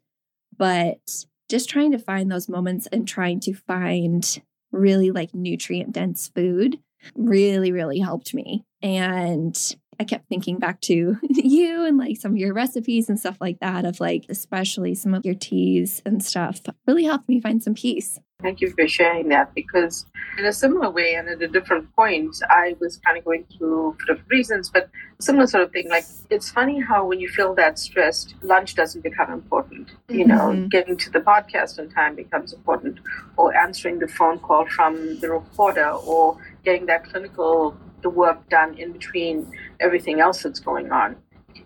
But 0.58 1.24
just 1.48 1.68
trying 1.68 1.92
to 1.92 1.98
find 1.98 2.30
those 2.30 2.48
moments 2.48 2.86
and 2.88 3.08
trying 3.08 3.40
to 3.40 3.54
find 3.54 4.42
really 4.70 5.10
like 5.10 5.32
nutrient 5.34 5.92
dense 5.92 6.28
food 6.28 6.78
really, 7.14 7.72
really 7.72 8.00
helped 8.00 8.34
me. 8.34 8.64
And 8.82 9.56
I 10.00 10.04
kept 10.04 10.28
thinking 10.28 10.58
back 10.58 10.80
to 10.82 11.16
you 11.28 11.84
and 11.84 11.96
like 11.96 12.16
some 12.16 12.32
of 12.32 12.38
your 12.38 12.54
recipes 12.54 13.08
and 13.08 13.18
stuff 13.18 13.38
like 13.40 13.60
that, 13.60 13.84
of 13.84 14.00
like, 14.00 14.26
especially 14.28 14.94
some 14.94 15.14
of 15.14 15.24
your 15.24 15.34
teas 15.34 16.02
and 16.04 16.22
stuff, 16.24 16.60
really 16.86 17.04
helped 17.04 17.28
me 17.28 17.40
find 17.40 17.62
some 17.62 17.74
peace. 17.74 18.18
Thank 18.40 18.60
you 18.60 18.70
for 18.70 18.86
sharing 18.86 19.26
that 19.30 19.52
because, 19.52 20.06
in 20.38 20.44
a 20.44 20.52
similar 20.52 20.90
way 20.90 21.14
and 21.14 21.28
at 21.28 21.42
a 21.42 21.48
different 21.48 21.92
point, 21.96 22.36
I 22.48 22.76
was 22.78 22.98
kind 22.98 23.18
of 23.18 23.24
going 23.24 23.44
through 23.58 23.96
different 24.06 24.28
reasons, 24.30 24.70
but 24.70 24.88
similar 25.18 25.48
sort 25.48 25.64
of 25.64 25.72
thing. 25.72 25.88
Like, 25.88 26.04
it's 26.30 26.48
funny 26.48 26.78
how 26.78 27.04
when 27.04 27.18
you 27.18 27.28
feel 27.30 27.52
that 27.56 27.80
stressed, 27.80 28.36
lunch 28.42 28.76
doesn't 28.76 29.02
become 29.02 29.32
important. 29.32 29.90
You 30.08 30.24
know, 30.24 30.50
mm-hmm. 30.50 30.68
getting 30.68 30.96
to 30.98 31.10
the 31.10 31.18
podcast 31.18 31.80
on 31.80 31.88
time 31.88 32.14
becomes 32.14 32.52
important, 32.52 33.00
or 33.36 33.56
answering 33.56 33.98
the 33.98 34.06
phone 34.06 34.38
call 34.38 34.66
from 34.66 35.18
the 35.18 35.30
reporter, 35.30 35.88
or 35.90 36.38
getting 36.64 36.86
that 36.86 37.10
clinical 37.10 37.76
the 38.02 38.10
work 38.10 38.48
done 38.50 38.78
in 38.78 38.92
between 38.92 39.52
everything 39.80 40.20
else 40.20 40.44
that's 40.44 40.60
going 40.60 40.92
on. 40.92 41.16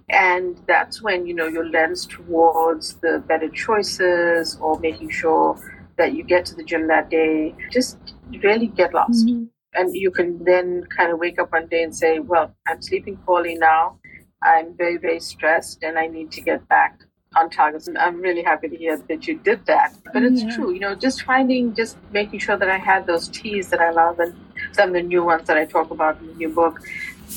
And 0.09 0.59
that's 0.67 1.03
when, 1.03 1.27
you 1.27 1.35
know, 1.35 1.49
your 1.49 1.69
lens 1.69 2.07
towards 2.07 2.95
the 2.95 3.23
better 3.27 3.51
choices 3.51 4.57
or 4.59 4.81
making 4.81 5.11
sure 5.11 5.59
that 6.03 6.15
you 6.15 6.25
get 6.25 6.45
to 6.45 6.55
the 6.57 6.65
gym 6.65 6.89
that 6.89 7.09
day, 7.11 7.55
just 7.71 7.97
really 8.43 8.67
get 8.67 8.93
lost. 8.93 9.27
Mm-hmm. 9.27 9.45
And 9.75 9.95
you 9.95 10.11
can 10.11 10.43
then 10.45 10.85
kind 10.97 11.13
of 11.13 11.21
wake 11.21 11.39
up 11.39 11.53
one 11.53 11.69
day 11.69 11.85
and 11.85 11.95
say, 11.95 12.19
well, 12.19 12.47
I'm 12.67 12.83
sleeping 12.83 13.17
poorly 13.19 13.55
now. 13.55 14.01
I'm 14.43 14.77
very, 14.77 14.97
very 14.97 15.21
stressed 15.21 15.85
and 15.85 15.97
I 15.97 16.09
need 16.09 16.33
to 16.33 16.41
get 16.41 16.67
back 16.69 17.05
on 17.37 17.51
target. 17.51 17.87
And 17.87 17.97
I'm 17.97 18.21
really 18.21 18.43
happy 18.43 18.69
to 18.69 18.77
hear 18.77 18.97
that 18.97 19.29
you 19.29 19.39
did 19.39 19.65
that. 19.67 19.95
But 20.13 20.25
it's 20.25 20.43
yeah. 20.43 20.57
true, 20.57 20.73
you 20.73 20.81
know, 20.81 20.97
just 20.97 21.23
finding, 21.23 21.73
just 21.73 21.97
making 22.11 22.41
sure 22.41 22.57
that 22.57 22.69
I 22.69 22.79
had 22.79 23.07
those 23.07 23.29
teas 23.29 23.69
that 23.69 23.81
I 23.81 23.91
love 23.91 24.19
and 24.19 24.35
some 24.73 24.89
of 24.89 24.95
the 24.95 25.03
new 25.03 25.25
ones 25.25 25.47
that 25.47 25.57
I 25.57 25.65
talk 25.67 25.93
about 25.93 26.21
in 26.21 26.27
the 26.27 26.35
new 26.35 26.49
book 26.49 26.81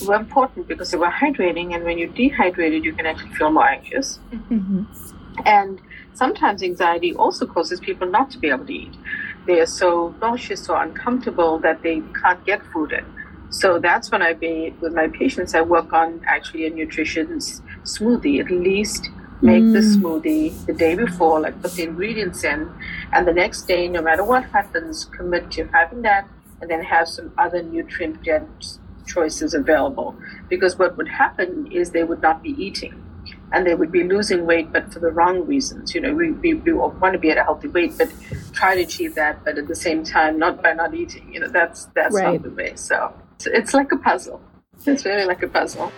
were 0.08 0.16
important 0.16 0.68
because 0.68 0.90
they 0.90 0.98
were 0.98 1.16
hydrating. 1.24 1.76
And 1.76 1.84
when 1.84 2.00
you're 2.00 2.16
dehydrated, 2.24 2.84
you 2.84 2.94
can 2.94 3.06
actually 3.06 3.34
feel 3.36 3.52
more 3.52 3.70
anxious. 3.70 4.20
Mm-hmm. 4.32 4.84
And 5.46 5.80
sometimes 6.16 6.64
anxiety 6.64 7.14
also 7.14 7.46
causes 7.46 7.80
people 7.80 8.10
not 8.10 8.32
to 8.32 8.40
be 8.40 8.50
able 8.50 8.66
to 8.66 8.74
eat. 8.74 8.94
They 9.46 9.60
are 9.60 9.66
so 9.66 10.16
nauseous 10.22 10.68
or 10.70 10.82
uncomfortable 10.82 11.60
that 11.60 11.84
they 11.84 12.02
can't 12.22 12.44
get 12.46 12.66
food 12.72 12.92
in. 12.92 13.06
So 13.50 13.80
that's 13.80 14.12
when 14.12 14.22
I 14.22 14.34
be 14.34 14.74
with 14.82 14.94
my 14.94 15.08
patients. 15.08 15.54
I 15.54 15.62
work 15.62 15.94
on 15.94 16.22
actually 16.28 16.66
a 16.66 16.70
nutrition 16.70 17.28
smoothie. 17.84 18.40
At 18.40 18.50
least 18.50 19.10
make 19.42 19.64
mm. 19.64 19.74
the 19.74 19.80
smoothie 19.80 20.66
the 20.66 20.74
day 20.74 20.96
before, 20.96 21.40
like 21.42 21.62
put 21.62 21.74
the 21.74 21.84
ingredients 21.84 22.44
in, 22.44 22.70
and 23.14 23.28
the 23.28 23.34
next 23.34 23.64
day, 23.64 23.88
no 23.88 24.02
matter 24.02 24.24
what 24.24 24.46
happens, 24.46 25.06
commit 25.06 25.52
to 25.52 25.66
having 25.68 26.02
that, 26.02 26.28
and 26.60 26.70
then 26.70 26.84
have 26.84 27.08
some 27.08 27.32
other 27.38 27.62
nutrient 27.62 28.24
dense 28.24 28.80
choices 29.06 29.54
available. 29.54 30.16
Because 30.50 30.80
what 30.80 30.98
would 30.98 31.08
happen 31.08 31.72
is 31.72 31.92
they 31.92 32.04
would 32.04 32.22
not 32.22 32.42
be 32.42 32.52
eating 32.62 33.05
and 33.52 33.66
they 33.66 33.76
would 33.76 33.92
be 33.92 34.04
losing 34.04 34.46
weight, 34.46 34.72
but 34.72 34.92
for 34.92 35.00
the 35.00 35.12
wrong 35.12 35.46
reasons. 35.46 35.94
You 35.96 36.02
know, 36.02 36.14
we, 36.14 36.32
we, 36.32 36.54
we 36.56 36.74
want 36.74 37.14
to 37.14 37.20
be 37.20 37.32
at 37.32 37.38
a 37.38 37.44
healthy 37.44 37.68
weight, 37.68 37.98
but 37.98 38.10
try 38.54 38.76
to 38.76 38.82
achieve 38.82 39.16
that, 39.16 39.44
but 39.44 39.58
at 39.58 39.68
the 39.68 39.76
same 39.76 40.04
time, 40.04 40.38
not 40.40 40.62
by 40.62 40.74
not 40.74 40.94
eating. 40.94 41.34
You 41.34 41.42
know, 41.42 41.48
that's 41.48 41.86
that's 41.96 42.16
right. 42.16 42.34
not 42.34 42.44
the 42.44 42.50
way. 42.50 42.76
So 42.76 43.14
it's, 43.36 43.48
it's 43.48 43.74
like 43.74 43.92
a 43.92 43.98
puzzle. 43.98 44.42
It's 44.86 45.06
really 45.06 45.26
like 45.26 45.42
a 45.44 45.48
puzzle. 45.48 45.92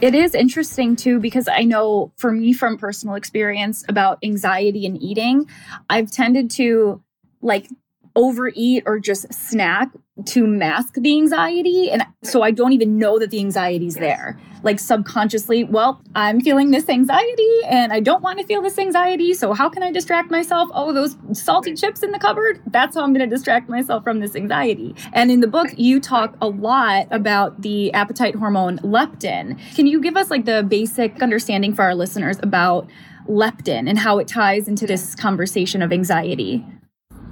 It 0.00 0.14
is 0.14 0.34
interesting 0.34 0.96
too, 0.96 1.20
because 1.20 1.46
I 1.46 1.62
know 1.62 2.10
for 2.16 2.32
me 2.32 2.54
from 2.54 2.78
personal 2.78 3.16
experience 3.16 3.84
about 3.86 4.18
anxiety 4.24 4.86
and 4.86 5.00
eating, 5.00 5.46
I've 5.90 6.10
tended 6.10 6.50
to 6.52 7.02
like 7.42 7.68
overeat 8.16 8.82
or 8.86 8.98
just 8.98 9.32
snack 9.32 9.90
to 10.26 10.46
mask 10.46 10.94
the 10.94 11.16
anxiety. 11.16 11.90
And 11.90 12.04
so 12.22 12.42
I 12.42 12.50
don't 12.50 12.72
even 12.72 12.98
know 12.98 13.18
that 13.18 13.30
the 13.30 13.38
anxiety 13.38 13.86
is 13.86 13.94
there. 13.94 14.38
Like 14.62 14.78
subconsciously, 14.78 15.64
well, 15.64 16.02
I'm 16.14 16.40
feeling 16.42 16.70
this 16.70 16.88
anxiety 16.90 17.60
and 17.66 17.92
I 17.92 18.00
don't 18.00 18.22
want 18.22 18.38
to 18.38 18.46
feel 18.46 18.60
this 18.60 18.78
anxiety. 18.78 19.32
So 19.32 19.54
how 19.54 19.70
can 19.70 19.82
I 19.82 19.90
distract 19.90 20.30
myself? 20.30 20.68
Oh, 20.74 20.92
those 20.92 21.16
salty 21.32 21.74
chips 21.74 22.02
in 22.02 22.10
the 22.10 22.18
cupboard. 22.18 22.60
That's 22.66 22.96
how 22.96 23.02
I'm 23.02 23.14
going 23.14 23.26
to 23.26 23.34
distract 23.34 23.70
myself 23.70 24.04
from 24.04 24.20
this 24.20 24.36
anxiety. 24.36 24.94
And 25.14 25.30
in 25.30 25.40
the 25.40 25.46
book, 25.46 25.68
you 25.78 26.00
talk 26.00 26.36
a 26.42 26.48
lot 26.48 27.06
about 27.10 27.62
the 27.62 27.90
appetite 27.94 28.34
hormone 28.34 28.78
leptin. 28.78 29.58
Can 29.74 29.86
you 29.86 30.00
give 30.00 30.16
us 30.16 30.30
like 30.30 30.44
the 30.44 30.62
basic 30.68 31.22
understanding 31.22 31.74
for 31.74 31.82
our 31.82 31.94
listeners 31.94 32.38
about 32.42 32.90
leptin 33.28 33.88
and 33.88 33.98
how 33.98 34.18
it 34.18 34.28
ties 34.28 34.68
into 34.68 34.86
this 34.86 35.14
conversation 35.14 35.80
of 35.80 35.92
anxiety? 35.92 36.66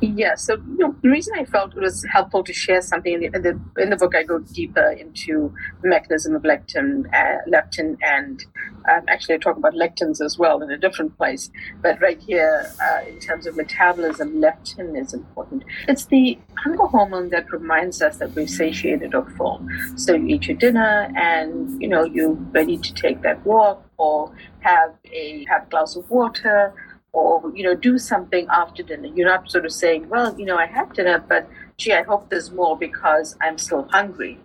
Yeah, 0.01 0.37
so 0.37 0.55
you 0.55 0.79
know, 0.79 0.97
the 1.03 1.09
reason 1.09 1.35
I 1.37 1.45
felt 1.45 1.77
it 1.77 1.81
was 1.81 2.07
helpful 2.13 2.45
to 2.45 2.53
share 2.53 2.81
something 2.81 3.15
in 3.15 3.21
the, 3.21 3.27
in 3.37 3.43
the, 3.43 3.83
in 3.83 3.91
the 3.91 3.97
book, 3.97 4.15
I 4.15 4.23
go 4.23 4.39
deeper 4.39 4.91
into 4.93 5.53
the 5.83 5.89
mechanism 5.89 6.37
of 6.37 6.43
leptin, 6.43 7.07
uh, 7.13 7.39
leptin, 7.49 7.97
and 8.03 8.45
um, 8.89 9.03
actually 9.09 9.35
I 9.35 9.39
talk 9.39 9.57
about 9.57 9.75
lectins 9.75 10.21
as 10.21 10.39
well 10.39 10.63
in 10.63 10.71
a 10.71 10.79
different 10.79 11.17
place. 11.17 11.51
But 11.83 12.01
right 12.01 12.21
here, 12.21 12.71
uh, 12.81 13.09
in 13.09 13.19
terms 13.19 13.47
of 13.49 13.57
metabolism, 13.57 14.41
leptin 14.41 15.01
is 15.01 15.15
important. 15.15 15.65
It's 15.89 16.07
the 16.07 16.39
hunger 16.59 16.87
hormone 16.87 17.31
that 17.31 17.51
reminds 17.51 18.01
us 18.01 18.19
that 18.19 18.37
we're 18.37 18.47
satiated 18.47 19.17
or 19.17 19.29
full. 19.31 19.67
So 19.97 20.15
you 20.15 20.37
eat 20.37 20.47
your 20.47 20.57
dinner, 20.57 21.11
and 21.17 21.83
you 21.83 21.89
know 21.89 22.05
you're 22.05 22.35
ready 22.35 22.79
to 22.79 22.95
take 22.95 23.23
that 23.23 23.45
walk 23.45 23.85
or 23.97 24.33
have 24.61 24.95
a 25.13 25.45
have 25.49 25.65
a 25.65 25.71
glass 25.71 25.97
of 25.97 26.09
water 26.09 26.73
or 27.19 27.53
you 27.57 27.65
know 27.65 27.75
do 27.75 27.99
something 27.99 28.47
after 28.51 28.83
dinner. 28.83 29.09
You're 29.15 29.29
not 29.29 29.51
sort 29.51 29.67
of 29.67 29.73
saying 29.73 30.09
well 30.09 30.39
you 30.39 30.47
know 30.47 30.57
i 30.57 30.67
had 30.67 30.93
dinner 30.93 31.19
but 31.29 31.49
gee 31.77 31.93
i 31.93 32.03
hope 32.03 32.29
there's 32.31 32.51
more 32.51 32.77
because 32.77 33.37
i'm 33.43 33.59
still 33.59 33.89
hungry. 33.91 34.39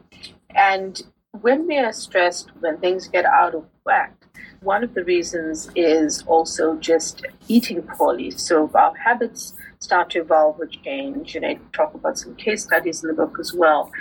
And 0.56 1.02
when 1.42 1.68
we 1.68 1.78
are 1.78 1.94
stressed 1.94 2.52
when 2.60 2.78
things 2.80 3.08
get 3.08 3.26
out 3.26 3.56
of 3.56 3.66
whack 3.86 4.16
one 4.62 4.84
of 4.84 4.94
the 4.94 5.04
reasons 5.04 5.70
is 5.76 6.24
also 6.26 6.76
just 6.78 7.26
eating 7.50 7.82
poorly. 7.82 8.32
So 8.32 8.72
our 8.74 8.96
habits 8.96 9.54
start 9.80 10.10
to 10.12 10.20
evolve 10.20 10.60
or 10.60 10.66
change 10.66 11.36
and 11.36 11.46
i 11.46 11.60
talk 11.74 11.94
about 11.94 12.18
some 12.18 12.36
case 12.36 12.64
studies 12.64 13.04
in 13.04 13.10
the 13.10 13.14
book 13.14 13.36
as 13.40 13.54
well 13.54 13.92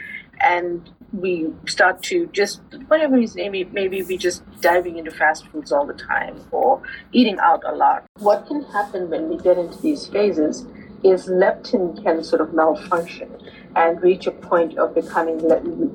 and 0.41 0.91
we 1.13 1.49
start 1.67 2.03
to 2.03 2.27
just 2.29 2.61
whatever 2.89 3.17
reason 3.17 3.37
maybe 3.37 3.65
maybe 3.73 4.03
we 4.03 4.17
just 4.17 4.43
diving 4.61 4.97
into 4.97 5.11
fast 5.11 5.47
foods 5.49 5.71
all 5.71 5.87
the 5.87 5.95
time 5.95 6.41
or 6.51 6.83
eating 7.13 7.39
out 7.39 7.63
a 7.67 7.75
lot. 7.75 8.05
What 8.19 8.47
can 8.47 8.65
happen 8.65 9.11
when 9.11 9.29
we 9.29 9.37
get 9.37 9.59
into 9.59 9.79
these 9.83 10.07
phases 10.07 10.67
is 11.05 11.27
leptin 11.27 12.03
can 12.03 12.23
sort 12.23 12.41
of 12.41 12.55
malfunction 12.55 13.29
and 13.75 14.01
reach 14.03 14.27
a 14.27 14.31
point 14.31 14.79
of 14.79 14.95
becoming 14.95 15.39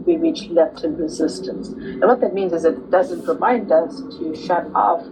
we 0.05 0.17
reach 0.17 0.49
leptin 0.49 0.99
resistance. 0.99 1.69
And 1.69 2.01
what 2.01 2.21
that 2.21 2.33
means 2.33 2.53
is 2.53 2.65
it 2.65 2.91
doesn't 2.91 3.25
remind 3.25 3.71
us 3.71 4.01
to 4.17 4.35
shut 4.35 4.69
off 4.75 5.05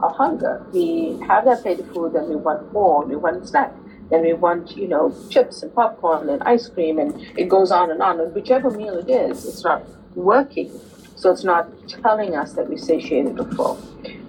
our 0.00 0.10
hunger. 0.10 0.66
We 0.72 1.18
have 1.28 1.44
that 1.44 1.62
plate 1.62 1.78
of 1.80 1.92
food 1.92 2.14
and 2.14 2.28
we 2.28 2.36
want 2.36 2.72
more 2.72 3.04
we 3.04 3.16
want 3.16 3.42
a 3.42 3.46
snack 3.46 3.72
and 4.10 4.22
we 4.22 4.32
want, 4.32 4.76
you 4.76 4.88
know, 4.88 5.14
chips 5.30 5.62
and 5.62 5.74
popcorn 5.74 6.28
and 6.28 6.42
ice 6.42 6.68
cream, 6.68 6.98
and 6.98 7.14
it 7.38 7.48
goes 7.48 7.70
on 7.70 7.90
and 7.90 8.02
on. 8.02 8.20
And 8.20 8.34
whichever 8.34 8.70
meal 8.70 8.98
it 8.98 9.10
is, 9.10 9.44
it's 9.46 9.64
not 9.64 9.82
working. 10.14 10.70
So 11.16 11.30
it's 11.30 11.44
not 11.44 11.70
telling 11.88 12.36
us 12.36 12.52
that 12.54 12.68
we're 12.68 12.76
satiated 12.76 13.40
or 13.40 13.50
full. 13.52 13.80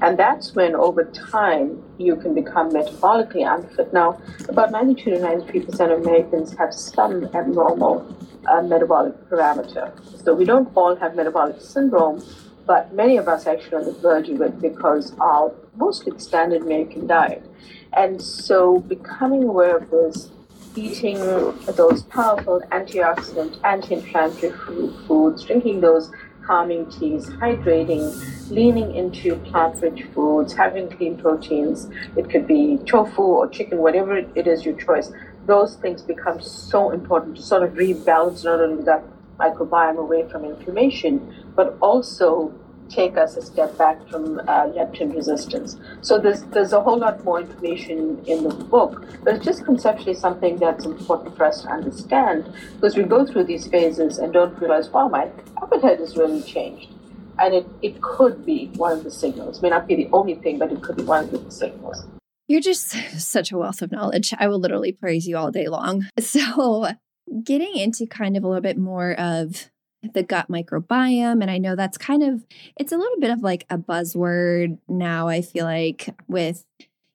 And 0.01 0.17
that's 0.17 0.53
when, 0.55 0.75
over 0.75 1.03
time, 1.05 1.83
you 1.97 2.15
can 2.15 2.33
become 2.33 2.71
metabolically 2.71 3.45
unfit. 3.45 3.91
Now, 3.91 4.21
about 4.47 4.71
92 4.71 5.11
to 5.11 5.17
93% 5.17 5.67
of 5.91 6.01
Americans 6.05 6.55
have 6.57 6.73
some 6.73 7.25
abnormal 7.33 8.15
uh, 8.47 8.61
metabolic 8.61 9.13
parameter. 9.29 9.91
So 10.23 10.33
we 10.33 10.45
don't 10.45 10.69
all 10.75 10.95
have 10.95 11.15
metabolic 11.15 11.61
syndrome, 11.61 12.23
but 12.65 12.93
many 12.93 13.17
of 13.17 13.27
us 13.27 13.47
actually 13.47 13.77
on 13.77 13.85
the 13.85 13.93
verge 13.93 14.29
of 14.29 14.41
it 14.41 14.61
because 14.61 15.13
of 15.19 15.55
mostly 15.75 16.11
the 16.11 16.19
standard 16.19 16.61
American 16.61 17.07
diet. 17.07 17.43
And 17.95 18.21
so 18.21 18.79
becoming 18.79 19.43
aware 19.43 19.77
of 19.77 19.89
this, 19.89 20.29
eating 20.75 21.17
those 21.17 22.03
powerful 22.03 22.61
antioxidant, 22.71 23.57
anti-inflammatory 23.63 24.51
foods, 25.07 25.45
drinking 25.45 25.79
those 25.81 26.11
calming 26.45 26.85
teas, 26.91 27.27
hydrating, 27.27 28.51
leaning 28.51 28.93
into 28.93 29.35
plant-rich 29.37 30.03
foods, 30.13 30.53
having 30.53 30.89
clean 30.89 31.17
proteins. 31.17 31.89
It 32.15 32.29
could 32.29 32.45
be 32.45 32.77
tofu 32.85 33.21
or 33.21 33.47
chicken, 33.47 33.79
whatever 33.79 34.17
it 34.17 34.45
is 34.45 34.65
your 34.65 34.75
choice. 34.75 35.11
Those 35.45 35.75
things 35.77 36.01
become 36.01 36.41
so 36.41 36.91
important 36.91 37.37
to 37.37 37.41
sort 37.41 37.63
of 37.63 37.73
rebalance 37.73 38.43
not 38.43 38.59
only 38.59 38.83
that 38.83 39.03
microbiome 39.39 39.97
away 39.97 40.27
from 40.29 40.43
inflammation, 40.45 41.45
but 41.55 41.77
also 41.81 42.53
take 42.89 43.17
us 43.17 43.35
a 43.37 43.41
step 43.41 43.77
back 43.77 43.97
from 44.09 44.39
uh, 44.39 44.67
leptin 44.67 45.15
resistance. 45.15 45.77
So 46.01 46.19
there's 46.19 46.43
there's 46.43 46.73
a 46.73 46.81
whole 46.81 46.97
lot 46.97 47.23
more 47.23 47.41
information 47.41 48.23
in 48.25 48.43
the 48.43 48.53
book, 48.53 49.05
but 49.23 49.35
it's 49.35 49.45
just 49.45 49.65
conceptually 49.65 50.13
something 50.13 50.57
that's 50.57 50.85
important 50.85 51.35
for 51.35 51.45
us 51.45 51.61
to 51.63 51.69
understand 51.69 52.51
because 52.75 52.95
we 52.95 53.03
go 53.03 53.25
through 53.25 53.45
these 53.45 53.67
phases 53.67 54.17
and 54.17 54.33
don't 54.33 54.59
realize, 54.59 54.89
wow, 54.89 55.07
my 55.07 55.29
appetite 55.61 55.99
has 55.99 56.15
really 56.17 56.41
changed. 56.41 56.89
And 57.37 57.53
it, 57.53 57.67
it 57.81 58.01
could 58.01 58.45
be 58.45 58.67
one 58.75 58.93
of 58.93 59.03
the 59.03 59.11
signals. 59.11 59.57
It 59.57 59.63
may 59.63 59.69
not 59.69 59.87
be 59.87 59.95
the 59.95 60.09
only 60.13 60.35
thing, 60.35 60.57
but 60.57 60.71
it 60.71 60.81
could 60.81 60.95
be 60.95 61.03
one 61.03 61.25
of 61.25 61.31
the 61.31 61.51
signals. 61.51 62.05
You're 62.47 62.61
just 62.61 62.89
such 63.19 63.51
a 63.51 63.57
wealth 63.57 63.81
of 63.81 63.91
knowledge. 63.91 64.33
I 64.37 64.47
will 64.47 64.59
literally 64.59 64.91
praise 64.91 65.27
you 65.27 65.37
all 65.37 65.51
day 65.51 65.67
long. 65.67 66.05
So, 66.19 66.87
getting 67.43 67.75
into 67.75 68.05
kind 68.05 68.37
of 68.37 68.43
a 68.43 68.47
little 68.47 68.61
bit 68.61 68.77
more 68.77 69.19
of 69.19 69.69
the 70.13 70.23
gut 70.23 70.47
microbiome 70.49 71.41
and 71.41 71.49
i 71.49 71.57
know 71.57 71.75
that's 71.75 71.97
kind 71.97 72.23
of 72.23 72.45
it's 72.77 72.91
a 72.91 72.97
little 72.97 73.19
bit 73.19 73.31
of 73.31 73.41
like 73.41 73.65
a 73.69 73.77
buzzword 73.77 74.77
now 74.87 75.27
i 75.27 75.41
feel 75.41 75.65
like 75.65 76.09
with 76.27 76.65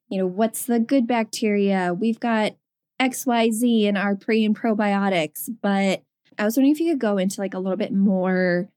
you 0.08 0.18
know 0.18 0.26
what's 0.26 0.66
the 0.66 0.80
good 0.80 1.06
bacteria 1.06 1.94
we've 1.98 2.20
got 2.20 2.54
xyz 3.00 3.84
in 3.84 3.96
our 3.96 4.14
pre 4.14 4.44
and 4.44 4.58
probiotics 4.58 5.48
but 5.62 6.02
i 6.38 6.44
was 6.44 6.56
wondering 6.56 6.72
if 6.72 6.80
you 6.80 6.92
could 6.92 7.00
go 7.00 7.18
into 7.18 7.40
like 7.40 7.54
a 7.54 7.58
little 7.58 7.78
bit 7.78 7.92
more 7.92 8.68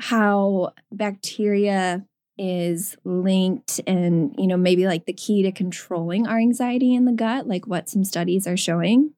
how 0.00 0.72
bacteria 0.90 2.04
is 2.38 2.96
linked 3.04 3.80
and, 3.86 4.34
you 4.38 4.46
know, 4.46 4.56
maybe 4.56 4.86
like 4.86 5.06
the 5.06 5.12
key 5.12 5.42
to 5.42 5.52
controlling 5.52 6.26
our 6.26 6.38
anxiety 6.38 6.94
in 6.94 7.04
the 7.04 7.12
gut, 7.12 7.46
like 7.46 7.66
what 7.66 7.88
some 7.88 8.04
studies 8.04 8.46
are 8.46 8.56
showing? 8.56 9.12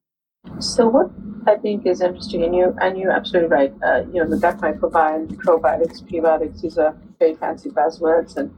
So 0.60 0.88
what 0.88 1.10
I 1.46 1.56
think 1.56 1.86
is 1.86 2.00
interesting, 2.00 2.42
and 2.44 2.54
you 2.54 2.74
and 2.80 2.98
you're 2.98 3.10
absolutely 3.10 3.48
right. 3.48 3.74
Uh, 3.82 4.04
you 4.12 4.22
know, 4.22 4.28
the 4.28 4.38
gut 4.38 4.58
microbiome, 4.58 5.34
probiotics, 5.36 6.02
prebiotics, 6.02 6.60
these 6.60 6.78
are 6.78 6.96
very 7.18 7.34
fancy 7.34 7.70
buzzwords, 7.70 8.36
and 8.36 8.54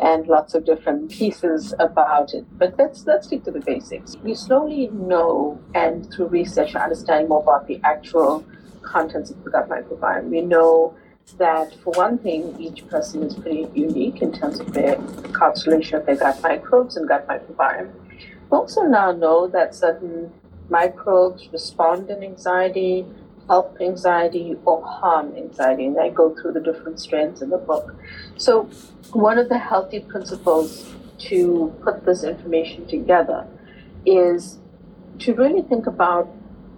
and 0.00 0.26
lots 0.26 0.54
of 0.54 0.64
different 0.64 1.10
pieces 1.10 1.74
about 1.78 2.34
it. 2.34 2.44
But 2.58 2.74
let's 2.78 3.06
let's 3.06 3.26
stick 3.26 3.44
to 3.44 3.50
the 3.50 3.60
basics. 3.60 4.16
We 4.22 4.34
slowly 4.34 4.88
know, 4.88 5.60
and 5.74 6.10
through 6.12 6.28
research, 6.28 6.74
understanding 6.74 7.28
more 7.28 7.42
about 7.42 7.66
the 7.66 7.80
actual 7.84 8.44
contents 8.82 9.30
of 9.30 9.42
the 9.44 9.50
gut 9.50 9.68
microbiome. 9.68 10.30
We 10.30 10.40
know 10.40 10.94
that 11.38 11.74
for 11.82 11.92
one 11.92 12.18
thing, 12.18 12.54
each 12.58 12.86
person 12.88 13.22
is 13.22 13.34
pretty 13.34 13.68
unique 13.74 14.22
in 14.22 14.32
terms 14.32 14.60
of 14.60 14.72
their 14.72 14.96
constellation 15.32 15.96
of 15.96 16.06
their 16.06 16.16
gut 16.16 16.40
microbes 16.42 16.96
and 16.96 17.08
gut 17.08 17.26
microbiome. 17.26 17.92
We 18.50 18.58
also 18.58 18.82
now 18.82 19.12
know 19.12 19.48
that 19.48 19.74
certain 19.74 20.32
microbes 20.68 21.48
respond 21.52 22.10
in 22.10 22.22
anxiety, 22.22 23.06
help 23.48 23.76
anxiety, 23.80 24.56
or 24.64 24.84
harm 24.84 25.36
anxiety, 25.36 25.86
and 25.86 25.98
I 25.98 26.08
go 26.10 26.34
through 26.34 26.52
the 26.52 26.60
different 26.60 27.00
strains 27.00 27.42
in 27.42 27.50
the 27.50 27.58
book. 27.58 27.94
So, 28.36 28.64
one 29.12 29.38
of 29.38 29.48
the 29.48 29.58
healthy 29.58 30.00
principles 30.00 30.94
to 31.18 31.74
put 31.82 32.04
this 32.04 32.24
information 32.24 32.86
together 32.86 33.46
is 34.06 34.58
to 35.20 35.34
really 35.34 35.62
think 35.62 35.86
about 35.86 36.26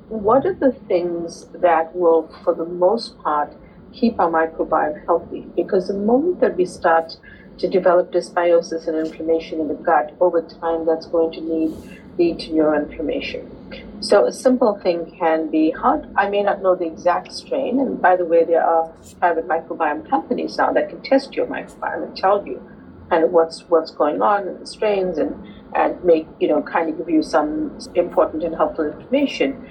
what 0.08 0.46
are 0.46 0.54
the 0.54 0.72
things 0.72 1.46
that 1.54 1.94
will, 1.94 2.28
for 2.44 2.54
the 2.54 2.64
most 2.64 3.18
part, 3.18 3.52
keep 3.92 4.20
our 4.20 4.30
microbiome 4.30 5.04
healthy? 5.04 5.40
Because 5.56 5.88
the 5.88 5.94
moment 5.94 6.40
that 6.40 6.56
we 6.56 6.64
start 6.64 7.16
to 7.58 7.68
develop 7.68 8.12
dysbiosis 8.12 8.86
and 8.86 8.96
inflammation 8.96 9.60
in 9.60 9.68
the 9.68 9.74
gut, 9.74 10.14
over 10.20 10.42
time 10.42 10.84
that's 10.84 11.06
going 11.06 11.32
to 11.32 11.40
lead, 11.40 11.72
lead 12.18 12.38
to 12.38 12.50
neuroinflammation. 12.50 13.55
So 14.06 14.24
a 14.24 14.30
simple 14.30 14.78
thing 14.78 15.16
can 15.18 15.50
be 15.50 15.72
hard. 15.72 16.08
I 16.16 16.28
may 16.28 16.40
not 16.40 16.62
know 16.62 16.76
the 16.76 16.86
exact 16.86 17.32
strain, 17.32 17.80
and 17.80 18.00
by 18.00 18.14
the 18.14 18.24
way, 18.24 18.44
there 18.44 18.64
are 18.64 18.88
private 19.18 19.48
microbiome 19.48 20.08
companies 20.08 20.56
now 20.56 20.72
that 20.74 20.90
can 20.90 21.02
test 21.02 21.34
your 21.34 21.46
microbiome 21.46 22.04
and 22.04 22.16
tell 22.16 22.46
you 22.46 22.62
kind 23.10 23.24
of 23.24 23.32
what's 23.32 23.68
what's 23.68 23.90
going 23.90 24.22
on 24.22 24.46
in 24.46 24.60
the 24.60 24.66
strains 24.66 25.18
and 25.18 25.34
and 25.74 26.04
make 26.04 26.28
you 26.38 26.46
know 26.46 26.62
kind 26.62 26.88
of 26.88 26.98
give 26.98 27.10
you 27.10 27.20
some 27.20 27.76
important 27.96 28.44
and 28.44 28.54
helpful 28.54 28.84
information. 28.84 29.68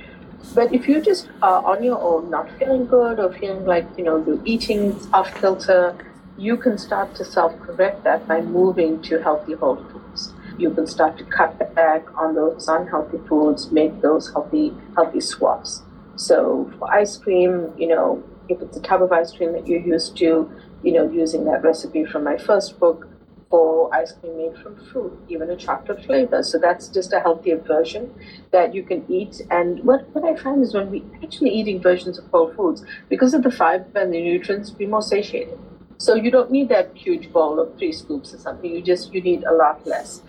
But 0.54 0.74
if 0.74 0.90
you 0.90 1.00
just 1.00 1.30
are 1.42 1.64
on 1.64 1.82
your 1.82 2.02
own, 2.02 2.30
not 2.30 2.52
feeling 2.60 2.88
good 2.88 3.22
or 3.22 3.32
feeling 3.32 3.64
like 3.64 3.88
you 3.98 4.04
know 4.04 4.22
you're 4.28 4.42
eating 4.44 5.00
off 5.14 5.34
kilter, 5.40 5.96
you 6.38 6.58
can 6.58 6.78
start 6.78 7.16
to 7.16 7.24
self-correct 7.24 8.04
that 8.04 8.28
by 8.28 8.42
moving 8.42 9.02
to 9.04 9.24
healthy 9.24 9.54
whole 9.54 9.78
foods. 9.78 10.34
You 10.58 10.72
can 10.72 10.88
start 10.88 11.18
to 11.18 11.24
cut 11.26 11.76
back 11.76 12.06
on 12.18 12.36
those 12.36 12.68
unhealthy 12.68 13.20
foods, 13.28 13.72
make 13.72 14.02
those 14.02 14.32
healthy 14.32 14.74
healthy 14.96 15.22
swaps. 15.22 15.84
So 16.16 16.72
for 16.80 16.92
ice 16.94 17.18
cream, 17.18 17.74
you 17.78 17.88
know, 17.88 18.24
if 18.48 18.62
it's 18.62 18.78
a 18.78 18.82
tub 18.82 19.02
of 19.02 19.12
ice 19.12 19.32
cream 19.32 19.52
that 19.54 19.68
you're 19.68 19.82
used 19.82 20.16
to, 20.18 20.50
you 20.84 20.92
know, 20.94 21.10
using 21.10 21.46
that 21.46 21.64
recipe 21.64 22.06
from 22.06 22.24
my 22.24 22.38
first 22.38 22.80
book, 22.80 23.08
for 23.50 23.94
ice 23.94 24.14
cream 24.14 24.38
made 24.38 24.58
from 24.62 24.76
fruit, 24.88 25.18
even 25.30 25.50
a 25.50 25.56
chocolate 25.56 26.04
flavor. 26.06 26.44
So 26.44 26.58
that's 26.58 26.88
just 26.88 27.14
a 27.14 27.20
healthier 27.20 27.58
version 27.58 28.14
that 28.52 28.74
you 28.74 28.84
can 28.84 29.06
eat. 29.10 29.42
And 29.50 29.84
what, 29.84 30.10
what 30.14 30.24
I 30.24 30.36
find 30.36 30.64
is 30.64 30.74
when 30.74 30.90
we 30.92 31.04
actually 31.24 31.52
eating 31.52 31.82
versions 31.82 32.18
of 32.18 32.26
whole 32.28 32.54
foods, 32.54 32.84
because 33.10 33.34
of 33.34 33.44
the 33.44 33.52
fiber 33.52 33.86
and 33.96 34.14
the 34.14 34.22
nutrients, 34.22 34.74
we're 34.78 34.90
more 34.90 35.02
satiated. 35.02 35.58
So 35.98 36.16
you 36.16 36.30
don't 36.30 36.52
need 36.52 36.70
that 36.70 36.92
huge 36.96 37.32
bowl 37.32 37.60
of 37.60 37.78
three 37.78 37.94
scoops 37.94 38.34
or 38.34 38.38
something. 38.38 38.70
You 38.70 38.82
just 38.82 39.14
you 39.14 39.22
need 39.22 39.44
a 39.44 39.54
lot 39.54 39.88
less. 39.88 40.22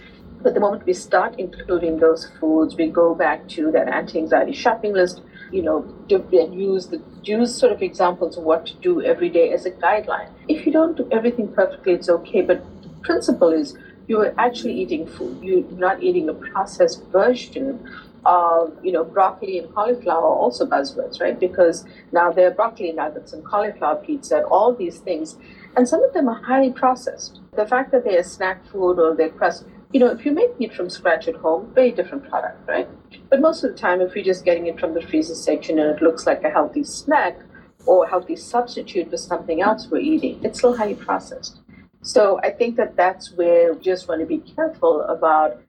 But 0.42 0.54
the 0.54 0.60
moment 0.60 0.86
we 0.86 0.92
start 0.92 1.34
including 1.38 1.98
those 1.98 2.30
foods, 2.38 2.76
we 2.76 2.88
go 2.88 3.14
back 3.14 3.48
to 3.50 3.70
that 3.72 3.88
anti-anxiety 3.88 4.52
shopping 4.52 4.92
list. 4.92 5.22
You 5.52 5.62
know, 5.62 5.94
and 6.10 6.60
use 6.60 6.88
the 6.88 7.00
use 7.22 7.54
sort 7.54 7.70
of 7.70 7.80
examples 7.80 8.36
of 8.36 8.42
what 8.42 8.66
to 8.66 8.74
do 8.74 9.00
every 9.00 9.28
day 9.28 9.52
as 9.52 9.64
a 9.64 9.70
guideline. 9.70 10.28
If 10.48 10.66
you 10.66 10.72
don't 10.72 10.96
do 10.96 11.08
everything 11.12 11.52
perfectly, 11.52 11.92
it's 11.92 12.08
okay. 12.08 12.40
But 12.42 12.64
the 12.82 12.88
principle 13.02 13.52
is 13.52 13.78
you're 14.08 14.34
actually 14.38 14.72
eating 14.72 15.06
food. 15.06 15.38
You're 15.44 15.62
not 15.70 16.02
eating 16.02 16.28
a 16.28 16.34
processed 16.34 17.04
version 17.12 17.88
of, 18.24 18.76
you 18.82 18.90
know, 18.90 19.04
broccoli 19.04 19.60
and 19.60 19.72
cauliflower 19.72 20.22
are 20.22 20.36
also 20.36 20.66
buzzwords, 20.66 21.20
right? 21.20 21.38
Because 21.38 21.84
now 22.10 22.32
there 22.32 22.48
are 22.48 22.50
broccoli 22.50 22.90
nuggets 22.90 23.32
and 23.32 23.44
cauliflower 23.44 23.96
pizza 24.04 24.38
and 24.38 24.46
all 24.46 24.74
these 24.74 24.98
things. 24.98 25.36
And 25.76 25.88
some 25.88 26.02
of 26.02 26.12
them 26.12 26.28
are 26.28 26.42
highly 26.42 26.72
processed. 26.72 27.38
The 27.54 27.66
fact 27.66 27.92
that 27.92 28.02
they're 28.02 28.24
snack 28.24 28.66
food 28.66 28.98
or 28.98 29.14
they're 29.14 29.30
crust, 29.30 29.64
you 29.92 30.00
know, 30.00 30.08
if 30.08 30.24
you 30.24 30.32
make 30.32 30.50
it 30.58 30.74
from 30.74 30.90
scratch 30.90 31.28
at 31.28 31.36
home, 31.36 31.70
very 31.74 31.90
different 31.90 32.28
product, 32.28 32.68
right? 32.68 32.88
But 33.30 33.40
most 33.40 33.62
of 33.64 33.72
the 33.72 33.78
time, 33.78 34.00
if 34.00 34.14
you're 34.14 34.24
just 34.24 34.44
getting 34.44 34.66
it 34.66 34.80
from 34.80 34.94
the 34.94 35.02
freezer 35.02 35.34
section 35.34 35.78
and 35.78 35.96
it 35.96 36.02
looks 36.02 36.26
like 36.26 36.42
a 36.44 36.50
healthy 36.50 36.84
snack 36.84 37.38
or 37.86 38.04
a 38.04 38.08
healthy 38.08 38.36
substitute 38.36 39.10
for 39.10 39.16
something 39.16 39.62
else 39.62 39.88
we're 39.88 39.98
eating, 39.98 40.44
it's 40.44 40.58
still 40.58 40.76
highly 40.76 40.94
processed. 40.94 41.60
So 42.02 42.40
I 42.42 42.50
think 42.50 42.76
that 42.76 42.96
that's 42.96 43.32
where 43.32 43.74
we 43.74 43.80
just 43.80 44.08
want 44.08 44.20
to 44.20 44.26
be 44.26 44.38
careful 44.38 45.02
about 45.02 45.60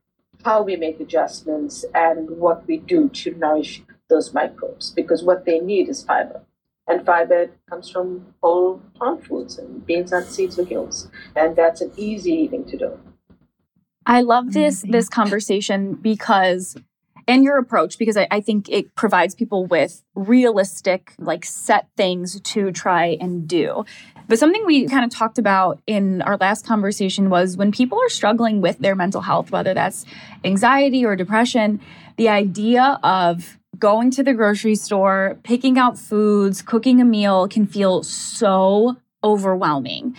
how 0.44 0.62
we 0.62 0.76
make 0.76 1.00
adjustments 1.00 1.86
and 1.94 2.30
what 2.30 2.68
we 2.68 2.78
do 2.78 3.10
to 3.10 3.34
nourish 3.36 3.82
those 4.10 4.34
microbes 4.34 4.92
because 4.92 5.24
what 5.24 5.46
they 5.46 5.60
need 5.60 5.90
is 5.90 6.04
fiber. 6.04 6.42
And 6.88 7.06
fiber 7.06 7.50
comes 7.70 7.90
from 7.90 8.34
whole 8.42 8.82
plant 8.96 9.26
foods 9.26 9.58
and 9.58 9.86
beans, 9.86 10.12
nuts, 10.12 10.36
seeds, 10.36 10.58
gills. 10.58 11.10
And 11.36 11.56
that's 11.56 11.82
an 11.82 11.92
easy 11.98 12.48
thing 12.48 12.64
to 12.66 12.78
do. 12.78 13.00
I 14.08 14.22
love 14.22 14.46
oh, 14.48 14.52
this 14.52 14.84
this 14.88 15.10
conversation 15.10 15.94
because 15.94 16.76
and 17.28 17.44
your 17.44 17.58
approach 17.58 17.98
because 18.00 18.18
I, 18.18 18.28
I, 18.32 18.40
think 18.40 18.70
it 18.70 18.96
provides 18.96 19.36
people 19.36 19.66
with 19.66 20.02
realistic 20.16 21.14
like 21.20 21.44
set 21.44 21.90
things 21.98 22.40
to 22.40 22.72
try 22.72 23.18
and 23.20 23.46
do 23.46 23.84
but 24.28 24.40
something 24.40 24.66
we 24.66 24.88
kind 24.88 25.06
of 25.06 25.12
talked 25.12 25.38
about 25.38 25.82
in 25.88 26.22
our 26.22 26.38
last 26.38 26.66
conversation 26.66 27.30
was 27.30 27.56
when 27.56 27.72
people 27.72 28.00
are 28.00 28.10
struggling 28.10 28.60
with 28.60 28.78
their 28.80 28.96
mental 28.96 29.22
health, 29.22 29.52
whether 29.52 29.74
that's 29.74 30.06
anxiety 30.44 31.06
or 31.06 31.16
depression, 31.16 31.80
the 32.18 32.28
idea 32.28 33.00
of 33.04 33.58
going 33.80 34.12
to 34.12 34.24
the 34.24 34.34
grocery 34.34 34.76
store, 34.76 35.38
picking 35.44 35.78
out 35.78 35.98
foods, 35.98 36.62
cooking 36.62 37.00
a 37.00 37.06
meal 37.06 37.48
can 37.48 37.66
feel 37.66 38.04
so 38.04 38.98
overwhelming. 39.24 40.16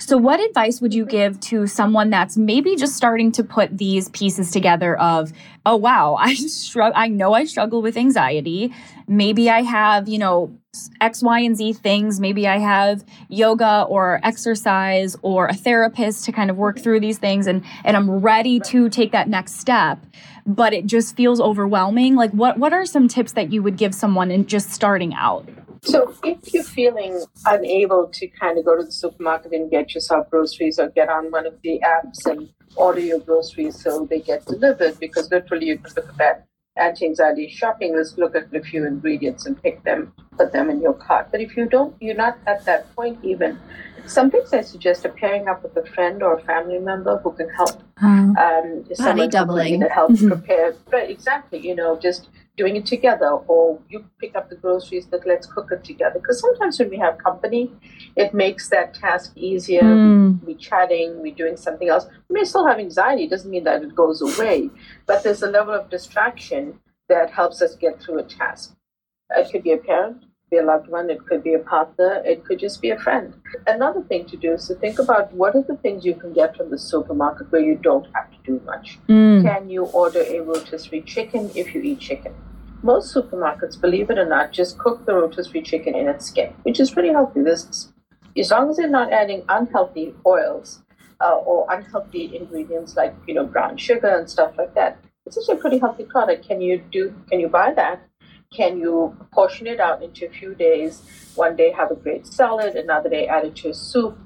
So, 0.00 0.16
what 0.16 0.38
advice 0.38 0.80
would 0.80 0.94
you 0.94 1.04
give 1.04 1.40
to 1.40 1.66
someone 1.66 2.08
that's 2.08 2.36
maybe 2.36 2.76
just 2.76 2.94
starting 2.94 3.32
to 3.32 3.42
put 3.42 3.76
these 3.76 4.08
pieces 4.10 4.52
together 4.52 4.96
of, 4.96 5.32
oh 5.66 5.74
wow, 5.74 6.14
I 6.18 6.34
struggle 6.34 6.92
I 6.94 7.08
know 7.08 7.32
I 7.32 7.44
struggle 7.44 7.82
with 7.82 7.96
anxiety. 7.96 8.72
Maybe 9.08 9.50
I 9.50 9.62
have, 9.62 10.08
you 10.08 10.18
know, 10.18 10.56
X, 11.00 11.20
Y, 11.20 11.40
and 11.40 11.56
Z 11.56 11.72
things. 11.72 12.20
Maybe 12.20 12.46
I 12.46 12.58
have 12.58 13.04
yoga 13.28 13.86
or 13.88 14.20
exercise 14.22 15.16
or 15.22 15.46
a 15.46 15.54
therapist 15.54 16.24
to 16.26 16.32
kind 16.32 16.48
of 16.48 16.56
work 16.56 16.78
through 16.78 17.00
these 17.00 17.18
things 17.18 17.48
and 17.48 17.64
and 17.84 17.96
I'm 17.96 18.08
ready 18.08 18.60
to 18.60 18.88
take 18.88 19.10
that 19.10 19.28
next 19.28 19.54
step, 19.58 19.98
but 20.46 20.72
it 20.72 20.86
just 20.86 21.16
feels 21.16 21.40
overwhelming. 21.40 22.14
Like 22.14 22.30
what 22.30 22.56
what 22.56 22.72
are 22.72 22.86
some 22.86 23.08
tips 23.08 23.32
that 23.32 23.52
you 23.52 23.64
would 23.64 23.76
give 23.76 23.96
someone 23.96 24.30
in 24.30 24.46
just 24.46 24.70
starting 24.70 25.12
out? 25.14 25.48
So 25.82 26.14
if 26.24 26.52
you're 26.52 26.64
feeling 26.64 27.24
unable 27.46 28.08
to 28.08 28.26
kind 28.28 28.58
of 28.58 28.64
go 28.64 28.76
to 28.76 28.84
the 28.84 28.92
supermarket 28.92 29.52
and 29.52 29.70
get 29.70 29.94
yourself 29.94 30.28
groceries 30.30 30.78
or 30.78 30.88
get 30.88 31.08
on 31.08 31.30
one 31.30 31.46
of 31.46 31.54
the 31.62 31.80
apps 31.84 32.26
and 32.26 32.48
order 32.76 33.00
your 33.00 33.20
groceries 33.20 33.80
so 33.82 34.06
they 34.08 34.20
get 34.20 34.44
delivered, 34.46 34.98
because 34.98 35.30
literally 35.30 35.66
you 35.66 35.78
can 35.78 35.92
look 35.94 36.08
at 36.08 36.16
that 36.18 36.46
anti-anxiety 36.76 37.48
shopping 37.48 37.94
list, 37.94 38.18
look 38.18 38.34
at 38.36 38.54
a 38.54 38.60
few 38.60 38.86
ingredients 38.86 39.46
and 39.46 39.60
pick 39.62 39.82
them, 39.84 40.12
put 40.36 40.52
them 40.52 40.70
in 40.70 40.80
your 40.80 40.94
cart. 40.94 41.28
But 41.30 41.40
if 41.40 41.56
you 41.56 41.66
don't, 41.66 41.94
you're 42.00 42.14
not 42.14 42.38
at 42.46 42.64
that 42.64 42.94
point 42.94 43.18
even. 43.22 43.58
Some 44.06 44.30
things 44.30 44.52
I 44.54 44.62
suggest 44.62 45.04
are 45.04 45.10
pairing 45.10 45.48
up 45.48 45.62
with 45.62 45.76
a 45.76 45.84
friend 45.90 46.22
or 46.22 46.38
a 46.38 46.42
family 46.42 46.78
member 46.78 47.18
who 47.18 47.32
can 47.32 47.48
help. 47.50 47.82
Um, 48.00 48.36
um, 48.38 48.84
body 48.98 49.28
doubling. 49.28 49.80
That 49.80 49.90
helps 49.90 50.14
mm-hmm. 50.14 50.28
prepare. 50.32 50.74
Right, 50.90 51.10
exactly. 51.10 51.58
You 51.58 51.74
know, 51.74 51.98
just 51.98 52.28
doing 52.58 52.76
it 52.76 52.84
together 52.84 53.30
or 53.52 53.78
you 53.88 54.04
pick 54.18 54.36
up 54.36 54.50
the 54.50 54.56
groceries 54.56 55.06
but 55.06 55.26
let's 55.26 55.46
cook 55.46 55.68
it 55.70 55.82
together 55.84 56.18
because 56.20 56.40
sometimes 56.40 56.78
when 56.78 56.90
we 56.90 56.98
have 56.98 57.16
company 57.18 57.70
it 58.16 58.34
makes 58.34 58.68
that 58.68 58.92
task 58.92 59.32
easier 59.36 59.82
mm. 59.82 60.44
we 60.44 60.54
chatting 60.54 61.22
we're 61.22 61.40
doing 61.42 61.56
something 61.56 61.88
else 61.88 62.06
we 62.28 62.34
may 62.34 62.44
still 62.44 62.66
have 62.66 62.78
anxiety 62.78 63.24
it 63.24 63.30
doesn't 63.30 63.50
mean 63.50 63.64
that 63.64 63.82
it 63.82 63.94
goes 63.94 64.20
away 64.20 64.68
but 65.06 65.22
there's 65.22 65.42
a 65.42 65.50
level 65.58 65.72
of 65.72 65.88
distraction 65.88 66.78
that 67.08 67.30
helps 67.30 67.62
us 67.62 67.76
get 67.76 68.02
through 68.02 68.18
a 68.18 68.24
task 68.24 68.74
it 69.30 69.50
could 69.52 69.62
be 69.62 69.72
a 69.72 69.78
parent 69.78 70.24
be 70.50 70.56
a 70.56 70.62
loved 70.62 70.88
one, 70.88 71.10
it 71.10 71.24
could 71.26 71.42
be 71.42 71.54
a 71.54 71.58
partner, 71.58 72.22
it 72.24 72.44
could 72.44 72.58
just 72.58 72.80
be 72.80 72.90
a 72.90 72.98
friend. 72.98 73.34
Another 73.66 74.02
thing 74.02 74.24
to 74.26 74.36
do 74.36 74.52
is 74.52 74.66
to 74.68 74.74
think 74.74 74.98
about 74.98 75.32
what 75.34 75.54
are 75.54 75.62
the 75.62 75.76
things 75.76 76.04
you 76.04 76.14
can 76.14 76.32
get 76.32 76.56
from 76.56 76.70
the 76.70 76.78
supermarket 76.78 77.52
where 77.52 77.60
you 77.60 77.74
don't 77.76 78.06
have 78.14 78.30
to 78.30 78.38
do 78.44 78.60
much. 78.64 78.98
Mm. 79.08 79.42
Can 79.42 79.68
you 79.68 79.84
order 79.84 80.22
a 80.26 80.40
rotisserie 80.40 81.02
chicken 81.02 81.50
if 81.54 81.74
you 81.74 81.82
eat 81.82 82.00
chicken? 82.00 82.34
Most 82.82 83.14
supermarkets, 83.14 83.80
believe 83.80 84.08
it 84.10 84.18
or 84.18 84.26
not, 84.26 84.52
just 84.52 84.78
cook 84.78 85.04
the 85.04 85.14
rotisserie 85.14 85.62
chicken 85.62 85.96
in 85.96 86.06
its 86.06 86.26
skin, 86.26 86.54
which 86.62 86.78
is 86.78 86.90
pretty 86.90 87.08
healthy. 87.08 87.42
There's 87.42 87.92
as 88.36 88.50
long 88.52 88.70
as 88.70 88.76
they're 88.76 88.88
not 88.88 89.12
adding 89.12 89.42
unhealthy 89.48 90.14
oils 90.24 90.82
uh, 91.20 91.36
or 91.38 91.66
unhealthy 91.70 92.36
ingredients 92.36 92.96
like 92.96 93.14
you 93.26 93.34
know 93.34 93.44
brown 93.44 93.76
sugar 93.76 94.16
and 94.16 94.30
stuff 94.30 94.52
like 94.56 94.74
that, 94.74 94.98
it's 95.26 95.36
actually 95.36 95.56
a 95.56 95.60
pretty 95.60 95.78
healthy 95.78 96.04
product. 96.04 96.46
Can 96.46 96.60
you 96.60 96.82
do? 96.92 97.14
Can 97.28 97.40
you 97.40 97.48
buy 97.48 97.72
that? 97.74 98.00
Can 98.54 98.78
you 98.78 99.16
portion 99.32 99.66
it 99.66 99.80
out 99.80 100.02
into 100.02 100.26
a 100.26 100.30
few 100.30 100.54
days? 100.54 101.02
One 101.34 101.56
day 101.56 101.72
have 101.72 101.90
a 101.90 101.96
great 101.96 102.26
salad, 102.26 102.76
another 102.76 103.10
day 103.10 103.26
add 103.26 103.44
it 103.44 103.56
to 103.56 103.70
a 103.70 103.74
soup, 103.74 104.18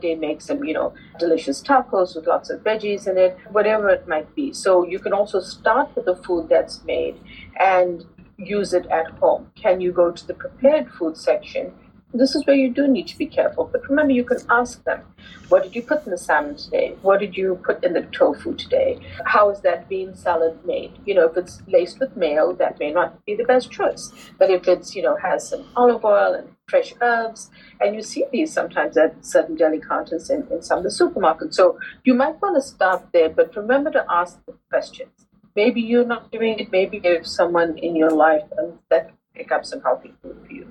day 0.00 0.14
make 0.14 0.40
some, 0.40 0.64
you 0.64 0.74
know, 0.74 0.94
delicious 1.18 1.62
tacos 1.62 2.14
with 2.14 2.26
lots 2.26 2.50
of 2.50 2.60
veggies 2.60 3.08
in 3.08 3.18
it, 3.18 3.36
whatever 3.50 3.88
it 3.88 4.06
might 4.06 4.34
be. 4.34 4.52
So 4.52 4.84
you 4.84 4.98
can 4.98 5.12
also 5.12 5.40
start 5.40 5.94
with 5.96 6.04
the 6.04 6.16
food 6.16 6.48
that's 6.48 6.84
made 6.84 7.20
and 7.58 8.04
use 8.36 8.72
it 8.72 8.86
at 8.86 9.10
home. 9.12 9.50
Can 9.54 9.80
you 9.80 9.92
go 9.92 10.10
to 10.10 10.26
the 10.26 10.34
prepared 10.34 10.90
food 10.90 11.16
section 11.16 11.72
this 12.14 12.34
is 12.34 12.46
where 12.46 12.56
you 12.56 12.70
do 12.70 12.86
need 12.86 13.08
to 13.08 13.16
be 13.16 13.26
careful. 13.26 13.68
But 13.70 13.88
remember, 13.88 14.12
you 14.12 14.24
can 14.24 14.38
ask 14.50 14.84
them, 14.84 15.00
what 15.48 15.62
did 15.62 15.74
you 15.74 15.82
put 15.82 16.04
in 16.04 16.10
the 16.10 16.18
salmon 16.18 16.56
today? 16.56 16.94
What 17.00 17.20
did 17.20 17.36
you 17.36 17.58
put 17.64 17.82
in 17.82 17.94
the 17.94 18.02
tofu 18.02 18.54
today? 18.54 18.98
How 19.24 19.50
is 19.50 19.60
that 19.60 19.88
bean 19.88 20.14
salad 20.14 20.58
made? 20.66 20.92
You 21.06 21.14
know, 21.14 21.26
if 21.26 21.36
it's 21.36 21.62
laced 21.66 22.00
with 22.00 22.16
mayo, 22.16 22.52
that 22.54 22.78
may 22.78 22.92
not 22.92 23.24
be 23.24 23.34
the 23.34 23.44
best 23.44 23.70
choice. 23.70 24.12
But 24.38 24.50
if 24.50 24.68
it's, 24.68 24.94
you 24.94 25.02
know, 25.02 25.16
has 25.16 25.48
some 25.48 25.64
olive 25.74 26.04
oil 26.04 26.34
and 26.34 26.51
fresh 26.68 26.94
herbs, 27.00 27.50
and 27.80 27.94
you 27.94 28.02
see 28.02 28.24
these 28.32 28.52
sometimes 28.52 28.96
at 28.96 29.24
certain 29.24 29.56
deli 29.56 29.80
counters 29.80 30.30
in, 30.30 30.46
in 30.50 30.62
some 30.62 30.78
of 30.78 30.84
the 30.84 30.90
supermarkets. 30.90 31.54
So 31.54 31.78
you 32.04 32.14
might 32.14 32.40
want 32.40 32.56
to 32.56 32.62
start 32.62 33.06
there, 33.12 33.28
but 33.28 33.54
remember 33.56 33.90
to 33.90 34.04
ask 34.10 34.38
the 34.46 34.54
questions. 34.70 35.26
Maybe 35.54 35.82
you're 35.82 36.06
not 36.06 36.32
doing 36.32 36.58
it, 36.58 36.72
maybe 36.72 36.98
there's 36.98 37.34
someone 37.34 37.76
in 37.78 37.94
your 37.94 38.10
life 38.10 38.44
and 38.56 38.78
that 38.90 39.10
pick 39.34 39.52
up 39.52 39.66
some 39.66 39.82
healthy 39.82 40.14
food 40.22 40.38
for 40.46 40.52
you. 40.52 40.66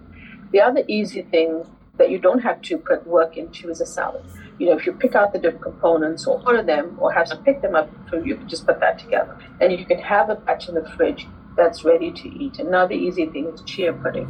The 0.52 0.62
other 0.62 0.84
easy 0.88 1.22
thing 1.22 1.66
that 1.98 2.10
you 2.10 2.18
don't 2.18 2.40
have 2.40 2.62
to 2.64 2.78
put 2.78 3.06
work 3.06 3.38
into 3.38 3.70
is 3.70 3.80
a 3.80 3.86
salad. 3.86 4.24
You 4.58 4.68
know, 4.68 4.78
if 4.78 4.86
you 4.86 4.94
pick 4.94 5.14
out 5.14 5.34
the 5.34 5.40
different 5.40 5.64
components 5.64 6.26
or 6.26 6.42
order 6.46 6.64
them 6.64 6.98
or 7.00 7.12
have 7.12 7.28
to 7.28 7.38
pick 7.38 7.62
them 7.62 7.76
up, 7.76 7.90
you 8.26 8.36
can 8.36 8.48
just 8.48 8.66
put 8.66 8.80
that 8.80 8.98
together. 8.98 9.38
And 9.60 9.72
you 9.72 9.86
can 9.86 10.00
have 10.00 10.30
a 10.30 10.36
batch 10.36 10.68
in 10.68 10.76
the 10.76 10.90
fridge 10.98 11.28
that's 11.56 11.84
ready 11.84 12.12
to 12.12 12.28
eat. 12.28 12.60
Another 12.60 12.94
easy 12.94 13.28
thing 13.28 13.48
is 13.48 13.62
chia 13.64 13.94
pudding. 13.94 14.28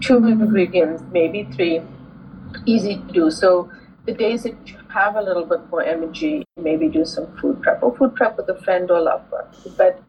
2 0.00 0.14
mm-hmm. 0.14 0.42
ingredients, 0.42 1.02
maybe 1.12 1.48
three, 1.54 1.82
easy 2.66 2.96
to 2.96 3.12
do. 3.12 3.30
So 3.30 3.70
the 4.06 4.12
days 4.12 4.42
that 4.44 4.56
you 4.66 4.78
have 4.88 5.16
a 5.16 5.22
little 5.22 5.44
bit 5.44 5.68
more 5.70 5.82
energy, 5.82 6.44
maybe 6.56 6.88
do 6.88 7.04
some 7.04 7.36
food 7.38 7.62
prep 7.62 7.82
or 7.82 7.96
food 7.96 8.14
prep 8.14 8.36
with 8.36 8.48
a 8.48 8.60
friend 8.62 8.90
or 8.90 9.00
loved 9.00 9.30
one. 9.30 9.44
But 9.76 10.02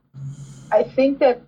I 0.72 0.84
think 0.84 1.20
that 1.20 1.42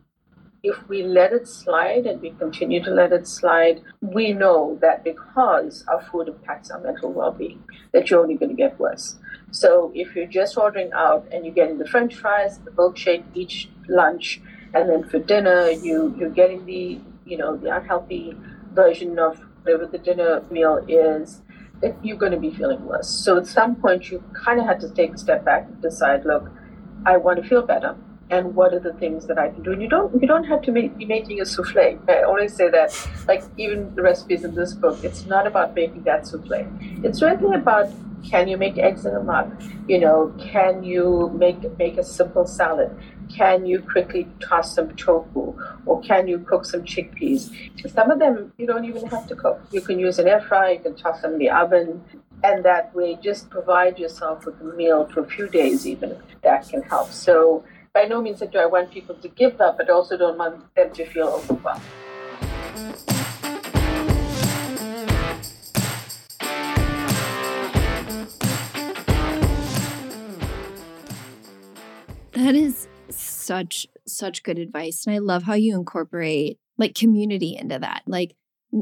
if 0.64 0.88
we 0.88 1.04
let 1.04 1.34
it 1.34 1.48
slide 1.48 2.06
and 2.06 2.22
we 2.22 2.32
continue 2.32 2.82
to 2.84 2.90
let 2.90 3.12
it 3.12 3.28
slide, 3.28 3.82
we 4.00 4.32
know 4.32 4.78
that 4.82 5.04
because 5.04 5.84
our 5.90 6.02
food 6.02 6.30
impacts 6.30 6.72
our 6.72 6.80
mental 6.80 7.12
well-being, 7.12 7.62
that 7.92 8.10
you're 8.10 8.22
only 8.22 8.36
going 8.36 8.50
to 8.50 8.56
get 8.56 8.80
worse. 8.80 9.18
So 9.52 9.92
if 9.94 10.16
you're 10.16 10.26
just 10.26 10.58
ordering 10.58 10.92
out 10.94 11.28
and 11.32 11.44
you're 11.46 11.54
getting 11.54 11.80
the 11.80 11.88
French 11.88 12.16
fries, 12.16 12.60
the 12.60 12.72
milkshake 12.72 13.24
each 13.34 13.70
lunch, 13.90 14.42
and 14.74 14.90
then 14.90 15.04
for 15.04 15.20
dinner 15.20 15.70
you 15.70 16.16
you're 16.18 16.30
getting 16.30 16.66
the 16.66 17.00
you 17.26 17.38
know 17.38 17.58
the 17.58 17.76
unhealthy 17.76 18.36
version 18.74 19.20
of 19.20 19.40
whatever 19.64 19.86
the 19.86 19.98
dinner 19.98 20.44
meal 20.52 20.84
is, 20.88 21.42
that 21.82 21.96
you're 22.04 22.18
going 22.18 22.32
to 22.32 22.40
be 22.40 22.52
feeling 22.52 22.84
worse. 22.86 23.08
So 23.08 23.38
at 23.38 23.48
some 23.48 23.76
point 23.76 24.10
you 24.10 24.24
kind 24.34 24.60
of 24.60 24.66
had 24.66 24.80
to 24.82 24.90
take 24.90 25.14
a 25.14 25.18
step 25.18 25.46
back 25.46 25.68
and 25.68 25.82
decide, 25.82 26.26
look, 26.26 26.50
I 27.06 27.18
want 27.18 27.42
to 27.42 27.48
feel 27.48 27.62
better 27.62 27.96
and 28.30 28.56
what 28.56 28.74
are 28.74 28.80
the 28.80 28.94
things 28.94 29.28
that 29.28 29.38
I 29.38 29.50
can 29.50 29.64
do. 29.64 29.74
And 29.74 29.82
you 29.82 29.90
don't 29.90 30.22
you 30.22 30.28
don't 30.28 30.46
have 30.46 30.62
to 30.64 30.72
make, 30.72 30.98
be 30.98 31.06
making 31.06 31.42
a 31.42 31.46
souffle. 31.46 32.00
I 32.08 32.24
always 32.24 32.56
say 32.56 32.70
that, 32.70 32.90
like 33.28 33.44
even 33.58 33.94
the 33.96 34.02
recipes 34.02 34.44
in 34.44 34.56
this 34.56 34.74
book, 34.74 35.04
it's 35.04 35.26
not 35.26 35.46
about 35.46 35.76
making 35.76 36.04
that 36.04 36.26
souffle. 36.28 36.66
It's 37.04 37.22
really 37.22 37.56
about 37.56 37.90
can 38.24 38.48
you 38.48 38.58
make 38.58 38.78
eggs 38.78 39.06
in 39.06 39.16
a 39.16 39.22
mug? 39.22 39.62
You 39.88 40.00
know, 40.00 40.34
can 40.40 40.84
you 40.84 41.32
make 41.36 41.78
make 41.78 41.98
a 41.98 42.04
simple 42.04 42.46
salad? 42.46 42.92
Can 43.34 43.66
you 43.66 43.82
quickly 43.82 44.28
toss 44.40 44.76
some 44.76 44.96
tofu? 44.96 45.56
Or 45.86 46.02
can 46.02 46.28
you 46.28 46.40
cook 46.40 46.66
some 46.66 46.84
chickpeas? 46.84 47.52
Some 47.92 48.12
of 48.12 48.20
them 48.20 48.54
you 48.58 48.66
don't 48.66 48.86
even 48.86 49.06
have 49.08 49.28
to 49.28 49.36
cook. 49.36 49.62
You 49.72 49.82
can 49.82 50.00
use 50.00 50.20
an 50.20 50.28
air 50.28 50.42
fryer, 50.42 50.74
you 50.74 50.80
can 50.80 50.96
toss 50.96 51.22
them 51.22 51.34
in 51.34 51.40
the 51.40 51.50
oven. 51.50 52.02
And 52.44 52.66
that 52.66 52.94
way, 52.94 53.18
just 53.24 53.50
provide 53.50 53.98
yourself 53.98 54.46
with 54.46 54.60
a 54.60 54.66
meal 54.66 55.08
for 55.08 55.22
a 55.22 55.26
few 55.26 55.48
days, 55.48 55.88
even 55.88 56.18
that 56.42 56.68
can 56.68 56.82
help. 56.82 57.10
So, 57.10 57.64
by 57.94 58.04
no 58.04 58.22
means 58.22 58.40
do 58.40 58.58
I 58.58 58.66
want 58.66 58.92
people 58.92 59.16
to 59.16 59.30
give 59.30 59.62
up, 59.62 59.78
but 59.78 59.90
also 59.90 60.18
don't 60.18 60.38
want 60.38 60.76
them 60.76 60.92
to 60.92 61.06
feel 61.06 61.28
overwhelmed. 61.28 63.13
That 72.44 72.56
is 72.56 72.90
such 73.10 73.88
such 74.06 74.44
good 74.44 74.60
advice 74.60 75.08
and 75.08 75.16
I 75.16 75.20
love 75.20 75.44
how 75.44 75.54
you 75.54 75.76
incorporate 75.76 76.60
like 76.78 76.94
community 76.94 77.56
into 77.56 77.80
that. 77.80 78.02
Like 78.06 78.36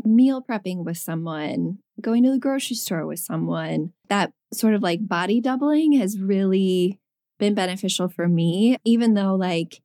meal 0.04 0.42
prepping 0.42 0.84
with 0.84 0.98
someone, 0.98 1.78
going 2.00 2.24
to 2.24 2.32
the 2.32 2.40
grocery 2.40 2.76
store 2.76 3.06
with 3.06 3.20
someone. 3.20 3.94
That 4.10 4.34
sort 4.52 4.74
of 4.74 4.82
like 4.82 5.08
body 5.08 5.42
doubling 5.42 5.92
has 5.94 6.20
really 6.20 7.00
been 7.38 7.54
beneficial 7.54 8.10
for 8.10 8.28
me, 8.28 8.78
even 8.84 9.14
though 9.14 9.36
like 9.36 9.84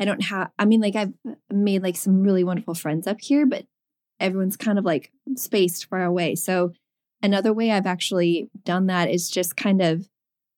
I 0.00 0.04
don't 0.04 0.24
have, 0.24 0.50
I 0.58 0.64
mean, 0.64 0.80
like 0.80 0.96
I've 0.96 1.12
made 1.48 1.84
like 1.84 1.96
some 1.96 2.22
really 2.22 2.42
wonderful 2.42 2.74
friends 2.74 3.06
up 3.06 3.20
here, 3.20 3.46
but 3.46 3.66
everyone's 4.18 4.56
kind 4.56 4.80
of 4.80 4.84
like 4.84 5.12
spaced 5.36 5.88
far 5.88 6.02
away. 6.02 6.34
So 6.34 6.72
another 7.22 7.52
way 7.52 7.70
I've 7.70 7.86
actually 7.86 8.50
done 8.64 8.86
that 8.86 9.10
is 9.10 9.30
just 9.30 9.56
kind 9.56 9.80
of 9.80 10.08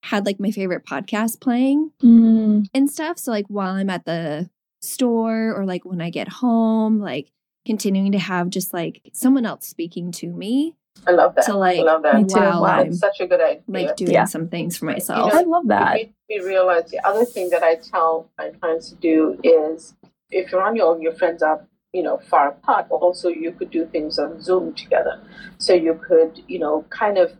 had 0.05 0.27
like 0.27 0.39
my 0.39 0.51
favorite 0.51 0.85
podcast 0.85 1.41
playing 1.41 1.91
mm. 2.03 2.67
and 2.75 2.91
stuff. 2.91 3.19
So 3.19 3.31
like 3.31 3.47
while 3.49 3.75
I'm 3.75 3.91
at 3.91 4.05
the 4.05 4.51
store 4.81 5.55
or 5.55 5.65
like 5.65 5.85
when 5.85 6.01
I 6.01 6.11
get 6.11 6.29
home, 6.29 7.01
like 7.01 7.33
continuing 7.67 8.13
to 8.13 8.19
have 8.19 8.51
just 8.51 8.75
like 8.75 9.01
someone 9.13 9.47
else 9.47 9.67
speaking 9.67 10.13
to 10.13 10.29
me 10.29 10.75
I 11.07 11.11
love 11.11 11.35
that. 11.35 11.47
To 11.47 11.57
like, 11.57 11.79
I 11.79 11.83
love 11.83 12.03
that. 12.03 12.17
Me 12.17 12.25
too. 12.25 12.39
Wow, 12.39 12.83
That's 12.85 12.99
such 12.99 13.21
a 13.21 13.27
good 13.27 13.41
idea. 13.41 13.63
Like 13.67 13.97
doing 13.97 14.13
yeah. 14.13 14.25
some 14.25 14.49
things 14.49 14.77
for 14.77 14.87
myself. 14.87 15.27
You 15.27 15.35
know, 15.35 15.41
I 15.41 15.43
love 15.43 15.69
that. 15.69 15.97
It 15.97 16.13
made 16.29 16.41
me 16.41 16.47
realize 16.47 16.91
the 16.91 17.07
other 17.07 17.25
thing 17.25 17.51
that 17.51 17.63
I 17.63 17.77
tell 17.77 18.31
my 18.39 18.51
clients 18.51 18.91
to 18.91 18.97
do 18.97 19.39
is 19.43 19.95
if 20.31 20.53
you're 20.53 20.63
on 20.63 20.77
your 20.77 20.95
own, 20.95 21.03
your 21.03 21.15
friends 21.15 21.43
are 21.43 21.67
you 21.93 22.03
know 22.03 22.19
far 22.19 22.49
apart. 22.49 22.87
Also, 22.91 23.29
you 23.29 23.53
could 23.53 23.71
do 23.71 23.87
things 23.87 24.19
on 24.19 24.41
Zoom 24.41 24.73
together. 24.75 25.21
So 25.59 25.75
you 25.75 26.01
could 26.07 26.43
you 26.47 26.59
know 26.59 26.85
kind 26.91 27.19
of 27.19 27.33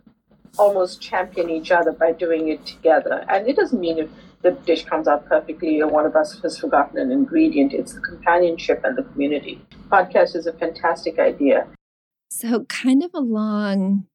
almost 0.57 1.01
champion 1.01 1.49
each 1.49 1.71
other 1.71 1.91
by 1.91 2.11
doing 2.11 2.49
it 2.49 2.65
together. 2.65 3.25
And 3.29 3.47
it 3.47 3.55
doesn't 3.55 3.79
mean 3.79 3.99
if 3.99 4.09
the 4.41 4.51
dish 4.51 4.85
comes 4.85 5.07
out 5.07 5.27
perfectly 5.27 5.81
or 5.81 5.87
one 5.87 6.05
of 6.05 6.15
us 6.15 6.39
has 6.41 6.57
forgotten 6.57 6.99
an 6.99 7.11
ingredient. 7.11 7.73
It's 7.73 7.93
the 7.93 8.01
companionship 8.01 8.81
and 8.83 8.97
the 8.97 9.03
community. 9.03 9.59
Podcast 9.89 10.35
is 10.35 10.45
a 10.45 10.53
fantastic 10.53 11.19
idea. 11.19 11.67
So, 12.29 12.65
kind 12.65 13.03
of 13.03 13.11
along 13.13 14.05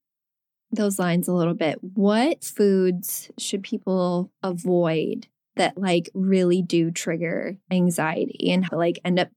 those 0.71 0.99
lines 0.99 1.27
a 1.27 1.33
little 1.33 1.55
bit, 1.55 1.79
what 1.83 2.45
foods 2.45 3.31
should 3.39 3.63
people 3.63 4.31
avoid 4.43 5.27
that 5.57 5.77
like 5.77 6.09
really 6.15 6.63
do 6.63 6.91
trigger 6.91 7.57
anxiety 7.71 8.51
and 8.53 8.71
like 8.73 9.01
end 9.05 9.19
up 9.19 9.31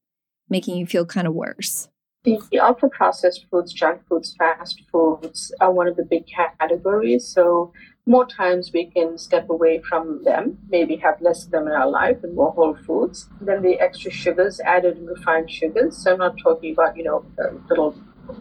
making 0.50 0.78
you 0.78 0.86
feel 0.86 1.06
kind 1.06 1.28
of 1.28 1.34
worse? 1.34 1.90
The, 2.24 2.40
ultra 2.60 2.90
processed 2.90 3.46
foods, 3.52 3.74
junk 3.74 4.08
foods, 4.08 4.34
fast 4.34 4.82
foods 4.90 5.54
are 5.60 5.74
one 5.74 5.90
of 5.90 5.98
the 5.98 6.06
big 6.06 6.26
categories. 6.26 7.28
So, 7.28 7.74
more 8.06 8.26
times 8.26 8.72
we 8.74 8.86
can 8.86 9.18
step 9.18 9.50
away 9.50 9.82
from 9.82 10.24
them, 10.24 10.58
maybe 10.70 10.98
have 10.98 11.22
less 11.22 11.46
of 11.46 11.52
them 11.52 11.68
in 11.68 11.74
our 11.74 11.90
life 11.90 12.18
and 12.24 12.36
more 12.36 12.52
whole 12.52 12.76
foods. 12.76 13.30
Then 13.40 13.62
the 13.62 13.80
extra 13.80 14.12
sugars, 14.12 14.60
added 14.62 14.98
and 14.98 15.08
refined 15.08 15.50
sugars. 15.50 15.98
So 15.98 16.12
I'm 16.12 16.20
not 16.20 16.38
talking 16.38 16.74
about, 16.74 16.98
you 16.98 17.04
know, 17.06 17.26
a 17.40 17.54
little 17.70 17.96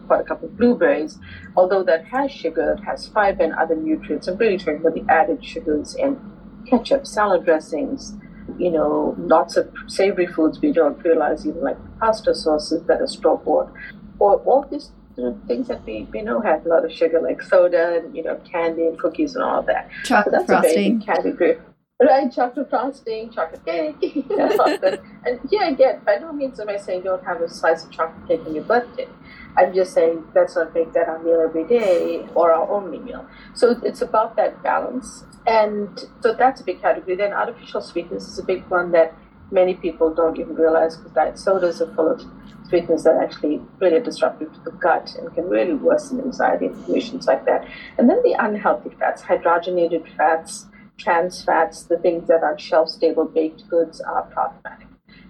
quite 0.07 0.21
a 0.21 0.23
couple 0.23 0.49
of 0.49 0.57
blueberries. 0.57 1.17
Although 1.55 1.83
that 1.83 2.05
has 2.07 2.31
sugar, 2.31 2.73
it 2.77 2.83
has 2.83 3.07
fiber 3.07 3.43
and 3.43 3.53
other 3.53 3.75
nutrients. 3.75 4.27
I'm 4.27 4.37
really 4.37 4.57
talking 4.57 4.77
about 4.77 4.95
the 4.95 5.05
added 5.09 5.43
sugars 5.45 5.95
in 5.95 6.19
ketchup, 6.67 7.07
salad 7.07 7.45
dressings, 7.45 8.13
you 8.59 8.71
know, 8.71 9.15
lots 9.17 9.57
of 9.57 9.71
savory 9.87 10.27
foods 10.27 10.59
we 10.59 10.71
don't 10.71 11.01
realize, 11.03 11.45
even 11.45 11.61
like 11.61 11.77
pasta 11.99 12.33
sauces 12.33 12.83
that 12.83 13.01
are 13.01 13.07
store 13.07 13.37
bought, 13.37 13.71
or 14.19 14.37
all 14.41 14.63
these 14.69 14.91
you 15.17 15.23
know, 15.23 15.39
things 15.47 15.67
that 15.67 15.85
we, 15.85 16.07
we 16.11 16.21
know 16.21 16.41
have 16.41 16.65
a 16.65 16.69
lot 16.69 16.85
of 16.85 16.91
sugar, 16.91 17.21
like 17.21 17.41
soda 17.41 17.99
and 17.99 18.15
you 18.15 18.23
know 18.23 18.35
candy 18.49 18.87
and 18.87 18.97
cookies 18.97 19.35
and 19.35 19.43
all 19.43 19.61
that. 19.63 19.89
Chocolate 20.03 20.25
so 20.25 20.31
that's 20.31 20.45
frosting. 20.45 21.01
category. 21.01 21.57
Right, 22.01 22.29
chocolate 22.33 22.69
frosting, 22.69 23.31
chocolate 23.31 23.63
cake, 23.65 23.95
and 24.29 25.39
yeah, 25.49 25.69
again, 25.69 26.01
by 26.05 26.15
no 26.15 26.33
means 26.33 26.59
am 26.59 26.67
I 26.67 26.77
saying 26.77 27.03
don't 27.03 27.23
have 27.23 27.41
a 27.41 27.47
slice 27.47 27.85
of 27.85 27.91
chocolate 27.91 28.27
cake 28.27 28.45
on 28.45 28.55
your 28.55 28.63
birthday. 28.63 29.07
I'm 29.55 29.73
just 29.73 29.93
saying 29.93 30.25
let's 30.35 30.55
not 30.55 30.73
make 30.73 30.93
that 30.93 31.07
our 31.07 31.19
meal 31.19 31.41
every 31.41 31.65
day 31.65 32.27
or 32.33 32.51
our 32.51 32.69
only 32.69 32.99
meal. 32.99 33.25
So 33.53 33.79
it's 33.83 34.01
about 34.01 34.35
that 34.35 34.61
balance. 34.63 35.23
And 35.45 36.05
so 36.21 36.33
that's 36.33 36.61
a 36.61 36.63
big 36.63 36.81
category. 36.81 37.15
Then 37.15 37.33
artificial 37.33 37.81
sweetness 37.81 38.27
is 38.27 38.39
a 38.39 38.43
big 38.43 38.63
one 38.67 38.91
that 38.91 39.13
many 39.51 39.75
people 39.75 40.13
don't 40.13 40.39
even 40.39 40.55
realize 40.55 40.97
because 40.97 41.11
diet 41.11 41.37
sodas 41.37 41.81
are 41.81 41.93
full 41.93 42.11
of 42.11 42.21
sweeteners 42.67 43.03
that 43.03 43.17
actually 43.21 43.61
really 43.79 43.99
disruptive 43.99 44.51
to 44.53 44.59
the 44.61 44.71
gut 44.71 45.13
and 45.19 45.33
can 45.33 45.47
really 45.47 45.73
worsen 45.73 46.19
anxiety 46.19 46.67
and 46.67 46.85
conditions 46.85 47.27
like 47.27 47.45
that. 47.45 47.67
And 47.97 48.09
then 48.09 48.21
the 48.23 48.35
unhealthy 48.39 48.89
fats, 48.97 49.21
hydrogenated 49.21 50.15
fats, 50.17 50.65
trans 50.97 51.43
fats, 51.43 51.83
the 51.83 51.97
things 51.97 52.27
that 52.27 52.43
are 52.43 52.57
shelf 52.57 52.89
stable 52.89 53.25
baked 53.25 53.67
goods 53.69 54.01
are 54.01 54.23
problematic. 54.23 54.87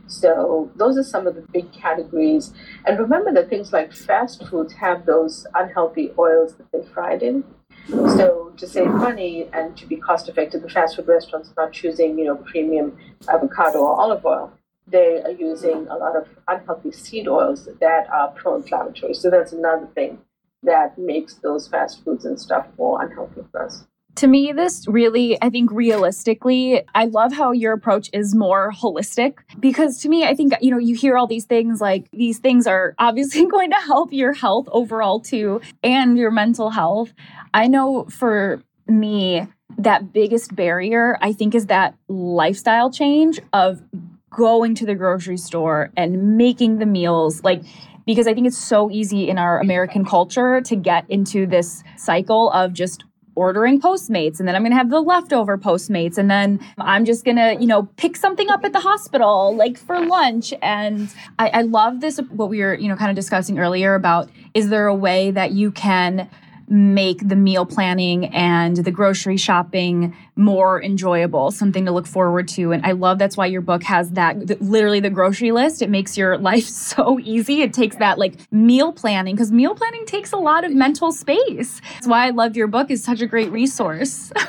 So 0.08 0.72
those 0.76 0.98
are 0.98 1.04
some 1.04 1.28
of 1.28 1.36
the 1.36 1.42
big 1.42 1.72
categories. 1.72 2.54
And 2.86 3.00
remember 3.00 3.32
that 3.34 3.50
things 3.50 3.74
like 3.74 3.94
fast 3.94 4.46
foods 4.48 4.74
have 4.74 5.06
those 5.06 5.48
unhealthy 5.56 6.12
oils 6.18 6.56
that 6.56 6.72
they 6.72 6.84
fried 6.94 7.24
in. 7.24 7.44
So 7.88 8.54
to 8.58 8.68
save 8.68 8.88
money 8.88 9.50
and 9.54 9.76
to 9.78 9.86
be 9.86 9.98
cost 9.98 10.30
effective, 10.30 10.62
the 10.62 10.70
fast 10.70 10.96
food 10.96 11.08
restaurants 11.08 11.50
are 11.50 11.66
not 11.66 11.74
choosing, 11.74 12.18
you 12.18 12.26
know, 12.26 12.36
premium 12.36 12.98
avocado 13.28 13.80
or 13.80 14.00
olive 14.00 14.26
oil. 14.26 14.52
They 14.88 15.22
are 15.22 15.32
using 15.32 15.88
a 15.88 15.96
lot 15.96 16.16
of 16.16 16.28
unhealthy 16.48 16.92
seed 16.92 17.28
oils 17.28 17.68
that 17.80 18.10
are 18.10 18.30
pro-inflammatory. 18.32 19.14
So 19.14 19.30
that's 19.30 19.54
another 19.54 19.88
thing 19.96 20.20
that 20.64 20.98
makes 20.98 21.36
those 21.36 21.68
fast 21.68 22.04
foods 22.04 22.26
and 22.26 22.40
stuff 22.40 22.68
more 22.78 23.02
unhealthy 23.02 23.42
for 23.52 23.66
us 23.66 23.86
to 24.16 24.28
me, 24.28 24.52
this 24.52 24.88
really, 24.88 25.42
I 25.42 25.50
think 25.50 25.72
realistically, 25.72 26.84
I 26.94 27.06
love 27.06 27.34
how 27.34 27.52
your 27.52 27.74
approach 27.74 28.10
is 28.14 28.36
more 28.36 28.72
holistic 28.72 29.38
because 29.60 30.00
to 30.02 30.10
me, 30.10 30.24
I 30.24 30.36
think, 30.36 30.54
you 30.62 30.72
know, 30.72 30.78
you 30.78 30.96
hear 30.96 31.18
all 31.18 31.26
these 31.26 31.46
things 31.46 31.82
like 31.82 32.10
these 32.12 32.38
things 32.38 32.68
are 32.68 32.94
obviously 33.00 33.46
going 33.52 33.72
to 33.72 33.78
help 33.78 34.14
your 34.14 34.34
health 34.34 34.68
overall 34.72 35.20
too 35.20 35.62
and 35.84 36.18
your 36.18 36.32
mental 36.32 36.70
health. 36.70 37.14
I 37.54 37.68
know 37.68 38.06
for 38.06 38.62
me, 38.88 39.48
that 39.78 40.14
biggest 40.14 40.56
barrier, 40.56 41.18
I 41.22 41.34
think, 41.34 41.56
is 41.56 41.68
that 41.68 41.96
lifestyle 42.08 42.92
change 42.92 43.40
of 43.54 43.82
going 44.30 44.76
to 44.76 44.86
the 44.86 44.96
grocery 44.96 45.38
store 45.38 45.92
and 45.98 46.38
making 46.38 46.78
the 46.78 46.86
meals. 46.86 47.44
Like, 47.44 47.64
because 48.06 48.28
I 48.28 48.34
think 48.34 48.48
it's 48.48 48.58
so 48.58 48.92
easy 48.92 49.30
in 49.30 49.38
our 49.38 49.60
American 49.60 50.06
culture 50.06 50.62
to 50.62 50.76
get 50.76 51.06
into 51.10 51.48
this 51.48 51.84
cycle 51.98 52.52
of 52.52 52.74
just 52.74 53.04
ordering 53.36 53.82
Postmates 53.82 54.40
and 54.40 54.48
then 54.48 54.56
I'm 54.56 54.62
going 54.62 54.72
to 54.72 54.78
have 54.78 54.90
the 54.90 55.02
leftover 55.02 55.58
Postmates 55.58 56.18
and 56.18 56.30
then 56.30 56.60
I'm 56.78 57.06
just 57.06 57.26
going 57.26 57.38
to, 57.38 57.58
you 57.60 57.68
know, 57.68 57.84
pick 57.98 58.16
something 58.16 58.50
up 58.50 58.64
at 58.64 58.74
the 58.74 58.80
hospital 58.80 59.56
like 59.56 59.78
for 59.78 60.00
lunch. 60.06 60.54
And 60.62 61.14
I, 61.40 61.50
I 61.50 61.62
love 61.62 62.02
this, 62.02 62.20
what 62.30 62.50
we 62.50 62.60
were, 62.60 62.76
you 62.76 62.88
know, 62.88 62.96
kind 62.96 63.10
of 63.10 63.16
discussing 63.16 63.60
earlier 63.60 63.96
about 63.96 64.30
is 64.54 64.70
there 64.70 64.88
a 64.88 64.96
way 64.96 65.32
that 65.32 65.52
you 65.52 65.72
can 65.72 66.30
make 66.68 67.28
the 67.28 67.36
meal 67.36 67.66
planning 67.66 68.26
and 68.28 68.78
the 68.78 68.92
grocery 68.92 69.38
shopping 69.38 70.16
more 70.36 70.82
enjoyable, 70.82 71.52
something 71.52 71.86
to 71.86 71.92
look 71.92 72.08
forward 72.08 72.48
to. 72.50 72.72
And 72.72 72.86
I 72.86 72.94
love 72.94 73.20
that's 73.20 73.38
why 73.38 73.46
your 73.46 73.62
book 73.62 73.84
has 73.84 74.12
that 74.12 74.62
literally 74.62 75.00
the 75.00 75.10
grocery 75.10 75.52
list. 75.52 75.82
It 75.82 75.90
makes 75.90 76.18
your 76.18 76.38
life 76.50 76.66
so 76.66 77.20
easy. 77.22 77.62
It 77.62 77.74
takes 77.74 77.98
that 77.98 78.18
like 78.18 78.52
meal 78.52 78.92
planning 78.92 79.36
because 79.36 79.52
meal 79.52 79.76
planning 79.76 80.06
takes 80.06 80.32
a 80.32 80.38
lot 80.38 80.64
of 80.64 80.74
mental 80.74 81.12
space. 81.12 81.82
That's 81.94 82.08
why 82.08 82.28
I 82.28 82.30
love 82.32 82.56
your 82.56 82.68
book 82.68 82.90
is 82.90 83.04
such 83.04 83.22
a 83.22 83.28
great 83.28 83.52
resource. 83.52 84.32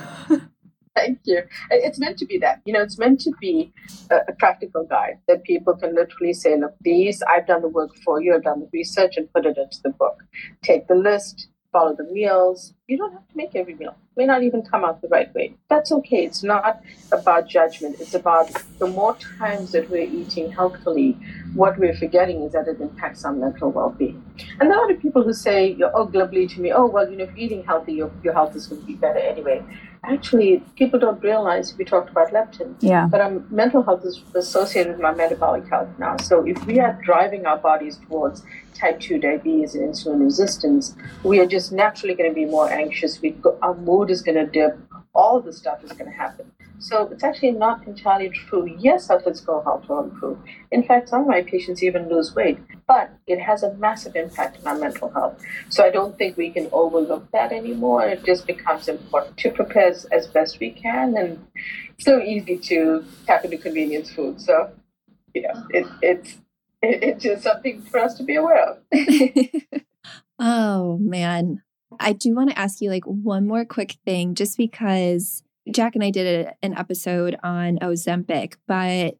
Thank 0.94 1.20
you. 1.24 1.42
It's 1.70 1.98
meant 1.98 2.18
to 2.18 2.26
be 2.26 2.38
that. 2.38 2.60
You 2.64 2.72
know, 2.72 2.80
it's 2.80 2.98
meant 2.98 3.20
to 3.22 3.32
be 3.40 3.72
a, 4.10 4.20
a, 4.28 4.32
practical 4.38 4.84
guide 4.84 5.18
that 5.26 5.42
people 5.42 5.74
can 5.74 5.94
literally 5.94 6.32
say, 6.32 6.56
look, 6.56 6.74
these, 6.82 7.20
I've 7.22 7.48
done 7.48 7.62
the 7.62 7.68
work 7.68 7.96
for 8.04 8.22
you, 8.22 8.32
I've 8.34 8.44
done 8.44 8.60
the 8.60 8.68
research 8.72 9.16
and 9.16 9.32
put 9.32 9.44
it 9.44 9.58
into 9.58 9.78
the 9.82 9.90
book. 9.90 10.22
Take 10.62 10.86
the 10.86 10.94
list, 10.94 11.48
follow 11.74 11.94
the 11.96 12.04
meals. 12.04 12.74
You 12.86 12.98
don't 12.98 13.12
have 13.12 13.26
to 13.26 13.36
make 13.36 13.56
every 13.56 13.74
meal. 13.74 13.96
It 14.14 14.18
may 14.18 14.26
not 14.26 14.42
even 14.42 14.60
come 14.60 14.84
out 14.84 15.00
the 15.00 15.08
right 15.08 15.34
way. 15.34 15.54
That's 15.70 15.90
okay. 15.90 16.26
It's 16.26 16.42
not 16.42 16.82
about 17.12 17.48
judgment. 17.48 17.96
It's 17.98 18.12
about 18.12 18.50
the 18.78 18.86
more 18.86 19.16
times 19.38 19.72
that 19.72 19.88
we're 19.88 20.02
eating 20.02 20.52
healthfully, 20.52 21.16
what 21.54 21.78
we're 21.78 21.96
forgetting 21.96 22.42
is 22.42 22.52
that 22.52 22.68
it 22.68 22.82
impacts 22.82 23.24
our 23.24 23.32
mental 23.32 23.70
well-being. 23.70 24.22
And 24.60 24.70
there 24.70 24.76
are 24.76 24.84
a 24.84 24.86
lot 24.86 24.94
of 24.94 25.00
people 25.00 25.22
who 25.22 25.32
say, 25.32 25.78
oh, 25.94 26.04
glibly 26.04 26.46
to 26.46 26.60
me, 26.60 26.72
oh, 26.72 26.84
well, 26.84 27.10
you 27.10 27.16
know, 27.16 27.24
if 27.24 27.30
you're 27.30 27.46
eating 27.46 27.64
healthy, 27.64 27.94
your, 27.94 28.10
your 28.22 28.34
health 28.34 28.54
is 28.54 28.66
going 28.66 28.82
to 28.82 28.86
be 28.86 28.94
better 28.94 29.18
anyway. 29.18 29.62
Actually, 30.02 30.62
people 30.76 30.98
don't 30.98 31.22
realize 31.22 31.74
we 31.78 31.84
talked 31.84 32.10
about 32.10 32.28
leptin. 32.32 32.74
Yeah. 32.80 33.08
But 33.10 33.22
our 33.22 33.30
mental 33.48 33.82
health 33.82 34.04
is 34.04 34.20
associated 34.34 34.96
with 34.96 35.04
our 35.06 35.14
metabolic 35.14 35.66
health 35.68 35.88
now. 35.98 36.18
So 36.18 36.46
if 36.46 36.62
we 36.66 36.78
are 36.80 37.00
driving 37.02 37.46
our 37.46 37.56
bodies 37.56 37.98
towards 38.08 38.42
type 38.74 39.00
2 39.00 39.18
diabetes 39.18 39.74
and 39.74 39.94
insulin 39.94 40.20
resistance, 40.20 40.94
we 41.22 41.38
are 41.38 41.46
just 41.46 41.72
naturally 41.72 42.14
going 42.14 42.28
to 42.28 42.34
be 42.34 42.44
more 42.44 42.70
anxious. 42.74 43.20
We 43.20 43.30
go, 43.30 43.58
our 43.62 43.74
mood 43.74 44.10
is 44.10 44.22
going 44.22 44.36
to 44.36 44.46
dip. 44.46 44.78
All 45.14 45.40
the 45.40 45.52
stuff 45.52 45.82
is 45.84 45.92
going 45.92 46.10
to 46.10 46.16
happen. 46.16 46.50
So 46.78 47.08
it's 47.10 47.22
actually 47.22 47.52
not 47.52 47.86
entirely 47.86 48.28
true. 48.28 48.66
Yes, 48.78 49.08
our 49.08 49.20
physical 49.20 49.62
health 49.62 49.88
will 49.88 50.04
improve. 50.04 50.38
In 50.70 50.82
fact, 50.82 51.08
some 51.08 51.22
of 51.22 51.26
my 51.26 51.42
patients 51.42 51.82
even 51.82 52.08
lose 52.08 52.34
weight, 52.34 52.58
but 52.86 53.10
it 53.26 53.40
has 53.40 53.62
a 53.62 53.72
massive 53.74 54.16
impact 54.16 54.58
on 54.60 54.66
our 54.66 54.78
mental 54.78 55.08
health. 55.10 55.40
So 55.70 55.84
I 55.84 55.90
don't 55.90 56.18
think 56.18 56.36
we 56.36 56.50
can 56.50 56.68
overlook 56.72 57.30
that 57.30 57.52
anymore. 57.52 58.04
It 58.04 58.24
just 58.24 58.46
becomes 58.46 58.88
important 58.88 59.36
to 59.38 59.50
prepare 59.50 59.88
as, 59.88 60.04
as 60.06 60.26
best 60.26 60.58
we 60.60 60.70
can. 60.70 61.16
And 61.16 61.46
it's 61.94 62.04
so 62.04 62.20
easy 62.20 62.58
to 62.58 63.04
tap 63.26 63.44
into 63.44 63.56
convenience 63.56 64.12
food. 64.12 64.40
So, 64.40 64.70
you 65.32 65.42
know, 65.42 65.50
uh-huh. 65.50 65.68
it, 65.70 65.86
it's 66.02 66.36
it's 66.82 67.22
just 67.22 67.42
something 67.42 67.80
for 67.82 68.00
us 68.00 68.14
to 68.18 68.24
be 68.24 68.36
aware 68.36 68.62
of. 68.62 68.78
oh 70.38 70.98
man. 70.98 71.62
I 72.00 72.12
do 72.12 72.34
want 72.34 72.50
to 72.50 72.58
ask 72.58 72.80
you 72.80 72.90
like 72.90 73.04
one 73.04 73.46
more 73.46 73.64
quick 73.64 73.96
thing 74.04 74.34
just 74.34 74.56
because 74.56 75.42
Jac 75.70 75.94
and 75.94 76.04
I 76.04 76.10
did 76.10 76.46
a, 76.46 76.54
an 76.62 76.76
episode 76.76 77.36
on 77.42 77.78
Ozempic, 77.78 78.54
but 78.66 79.16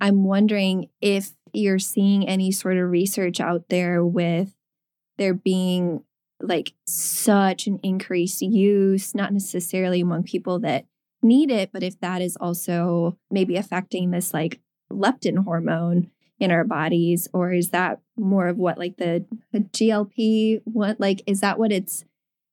I'm 0.00 0.24
wondering 0.24 0.88
if 1.00 1.32
you're 1.52 1.78
seeing 1.78 2.28
any 2.28 2.52
sort 2.52 2.76
of 2.76 2.90
research 2.90 3.40
out 3.40 3.68
there 3.68 4.04
with 4.04 4.54
there 5.18 5.34
being 5.34 6.02
like 6.40 6.72
such 6.86 7.66
an 7.66 7.78
increased 7.82 8.40
use, 8.40 9.14
not 9.14 9.32
necessarily 9.32 10.00
among 10.00 10.22
people 10.22 10.60
that 10.60 10.86
need 11.22 11.50
it, 11.50 11.70
but 11.72 11.82
if 11.82 12.00
that 12.00 12.22
is 12.22 12.36
also 12.36 13.18
maybe 13.30 13.56
affecting 13.56 14.10
this 14.10 14.32
like 14.32 14.60
leptin 14.90 15.44
hormone 15.44 16.10
in 16.38 16.50
our 16.50 16.64
bodies 16.64 17.28
or 17.34 17.52
is 17.52 17.68
that 17.70 18.00
more 18.16 18.48
of 18.48 18.56
what 18.56 18.78
like 18.78 18.96
the, 18.96 19.24
the 19.52 19.60
glp 19.60 20.62
what 20.64 20.98
like 20.98 21.22
is 21.26 21.40
that 21.40 21.58
what 21.58 21.70
it's 21.70 22.04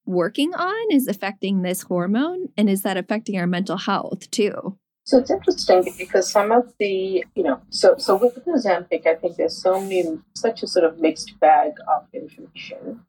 working 0.08 0.54
on 0.54 0.92
is 0.92 1.08
affecting 1.08 1.62
this 1.62 1.84
hormone 1.84 2.50
and 2.58 2.70
is 2.70 2.82
that 2.82 2.98
affecting 2.98 3.38
our 3.38 3.48
mental 3.48 3.78
health 3.78 4.30
too 4.32 4.78
so 5.04 5.20
it's 5.20 5.32
interesting 5.32 5.94
because 5.98 6.30
some 6.30 6.52
of 6.52 6.74
the, 6.80 7.24
you 7.34 7.42
know, 7.42 7.62
so 7.70 7.96
so 7.98 8.18
with 8.18 8.36
the 8.36 8.42
Ozempic, 8.42 9.08
I 9.08 9.16
think 9.16 9.38
there's 9.38 9.56
so 9.56 9.80
many, 9.80 10.20
such 10.36 10.64
a 10.64 10.68
sort 10.68 10.84
of 10.84 11.00
mixed 11.00 11.40
bag 11.40 11.72
of 11.90 12.06
information. 12.14 13.00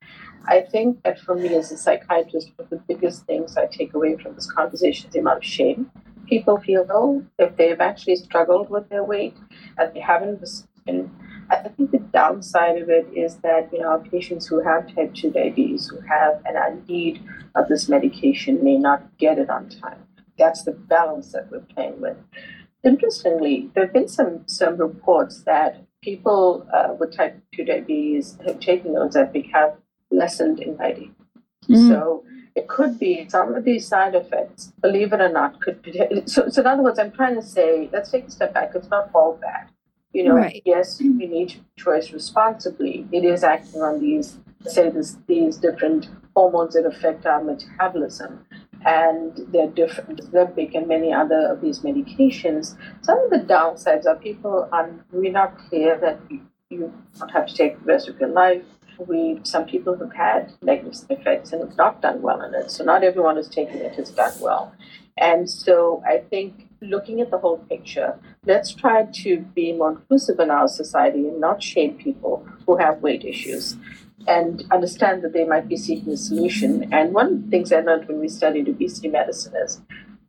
I 0.47 0.61
think 0.61 1.03
that 1.03 1.19
for 1.19 1.35
me 1.35 1.57
as 1.57 1.73
a 1.73 1.77
psychiatrist, 1.77 2.53
one 2.55 2.67
of 2.67 2.71
the 2.71 2.77
biggest 2.87 3.27
things 3.27 3.57
I 3.57 3.67
take 3.67 3.95
away 3.95 4.17
from 4.17 4.37
this 4.37 4.49
conversation 4.49 5.09
is 5.09 5.13
the 5.13 5.19
amount 5.19 5.39
of 5.39 5.45
shame 5.45 5.91
people 6.29 6.59
feel 6.59 6.85
though 6.85 7.25
if 7.39 7.57
they've 7.57 7.81
actually 7.81 8.17
struggled 8.17 8.71
with 8.71 8.89
their 8.89 9.05
weight 9.05 9.37
and 9.79 9.95
they 9.95 10.01
haven't 10.01 10.45
and 10.87 11.11
I 11.51 11.69
think 11.69 11.91
the 11.91 11.99
downside 11.99 12.81
of 12.83 12.91
it 12.91 13.07
is 13.15 13.37
that 13.37 13.73
you 13.73 13.81
know 13.81 13.89
our 13.89 14.01
patients 14.01 14.47
who 14.47 14.61
have 14.63 14.95
type 14.95 15.15
2 15.15 15.31
diabetes, 15.31 15.89
who 15.89 16.01
have 16.01 16.43
an 16.45 16.57
in 16.73 16.85
need 16.87 17.23
of 17.55 17.69
this 17.69 17.89
medication, 17.89 18.63
may 18.63 18.77
not 18.77 19.17
get 19.19 19.39
it 19.39 19.49
on 19.49 19.69
time. 19.69 20.03
That's 20.39 20.65
the 20.65 20.73
balance 20.73 21.33
that 21.33 21.51
we're 21.51 21.61
playing 21.61 22.01
with. 22.01 22.17
Interestingly, 22.85 23.71
there 23.75 23.85
have 23.85 23.93
been 23.93 24.09
some 24.09 24.45
some 24.47 24.77
reports 24.77 25.43
that 25.45 25.85
people 26.03 26.67
uh, 26.73 26.95
with 26.99 27.17
type 27.17 27.41
2 27.55 27.65
diabetes 27.65 28.39
have 28.45 28.61
taken 28.61 28.93
Ozempic 28.93 29.51
have 29.53 29.77
lessened 30.11 30.63
anxiety. 30.63 31.11
Mm. 31.69 31.89
So 31.89 32.25
it 32.55 32.69
could 32.69 32.99
be 32.99 33.29
some 33.29 33.55
of 33.55 33.65
these 33.65 33.87
side 33.87 34.15
effects, 34.15 34.73
believe 34.81 35.13
it 35.13 35.21
or 35.21 35.29
not, 35.29 35.61
could 35.61 35.83
be. 35.83 35.93
So, 36.27 36.49
so 36.49 36.61
in 36.61 36.67
other 36.67 36.83
words, 36.83 36.99
I'm 36.99 37.13
trying 37.13 37.35
to 37.37 37.43
say, 37.43 37.89
let's 37.93 38.11
take 38.11 38.27
a 38.27 38.31
step 38.31 38.55
back. 38.55 38.73
It's 38.75 38.89
not 38.89 39.11
all 39.15 39.39
bad 39.41 39.69
you 40.13 40.25
know, 40.25 40.35
right. 40.35 40.63
yes, 40.65 41.01
we 41.01 41.09
need 41.09 41.51
to 41.51 41.59
choice 41.77 42.13
responsibly. 42.13 43.07
It 43.13 43.25
is 43.25 43.45
acting 43.45 43.83
on 43.83 44.01
these, 44.01 44.39
say, 44.67 44.91
this, 44.91 45.19
these 45.27 45.57
different 45.59 46.09
hormones 46.35 46.75
that 46.75 46.87
affect 46.87 47.27
our 47.27 47.43
metabolism. 47.43 48.47
And 48.87 49.39
they're 49.49 49.69
different. 49.69 50.21
Ozempic 50.21 50.75
and 50.75 50.87
many 50.87 51.13
other 51.13 51.49
of 51.53 51.61
these 51.61 51.81
medications. 51.81 52.77
Some 53.03 53.19
of 53.25 53.31
the 53.31 53.41
downsides 53.41 54.07
are 54.07 54.17
people 54.17 54.69
are 54.73 54.91
really 55.11 55.31
not 55.31 55.59
clear 55.59 55.99
that 55.99 56.21
you, 56.31 56.41
you 56.71 56.93
don't 57.19 57.31
have 57.31 57.47
to 57.49 57.55
take 57.55 57.79
the 57.81 57.85
rest 57.85 58.09
of 58.09 58.19
your 58.21 58.29
life. 58.29 58.63
We 59.07 59.41
some 59.43 59.67
people 59.67 59.97
have 59.99 60.13
had 60.13 60.53
negative 60.63 60.95
effects 61.11 61.53
and 61.53 61.61
have 61.61 61.77
not 61.77 62.03
done 62.03 62.23
well 62.23 62.41
in 62.43 62.55
it. 62.55 62.71
So 62.71 62.85
not 62.85 63.05
everyone 63.05 63.37
who's 63.37 63.49
taking 63.49 63.79
it 63.79 63.95
has 63.97 64.11
done 64.11 64.33
well. 64.41 64.73
And 65.17 65.51
so 65.51 66.03
I 66.07 66.19
think 66.19 66.68
looking 66.81 67.21
at 67.21 67.31
the 67.31 67.39
whole 67.39 67.59
picture, 67.59 68.19
let's 68.45 68.73
try 68.75 69.05
to 69.05 69.39
be 69.55 69.73
more 69.73 69.91
inclusive 69.91 70.39
in 70.39 70.51
our 70.51 70.69
society 70.69 71.29
and 71.29 71.41
not 71.41 71.63
shame 71.63 71.95
people 71.95 72.47
who 72.67 72.77
have 72.77 73.03
weight 73.03 73.25
issues 73.25 73.77
and 74.27 74.65
understand 74.71 75.23
that 75.23 75.33
they 75.33 75.45
might 75.45 75.69
be 75.69 75.77
seeking 75.77 76.13
a 76.13 76.17
solution. 76.17 76.93
And 76.93 77.15
one 77.15 77.27
of 77.27 77.45
the 77.45 77.51
things 77.51 77.73
I 77.73 77.81
learned 77.81 78.09
when 78.09 78.21
we 78.21 78.29
studied 78.29 78.69
obesity 78.69 79.09
medicine 79.09 79.55
is, 79.57 79.81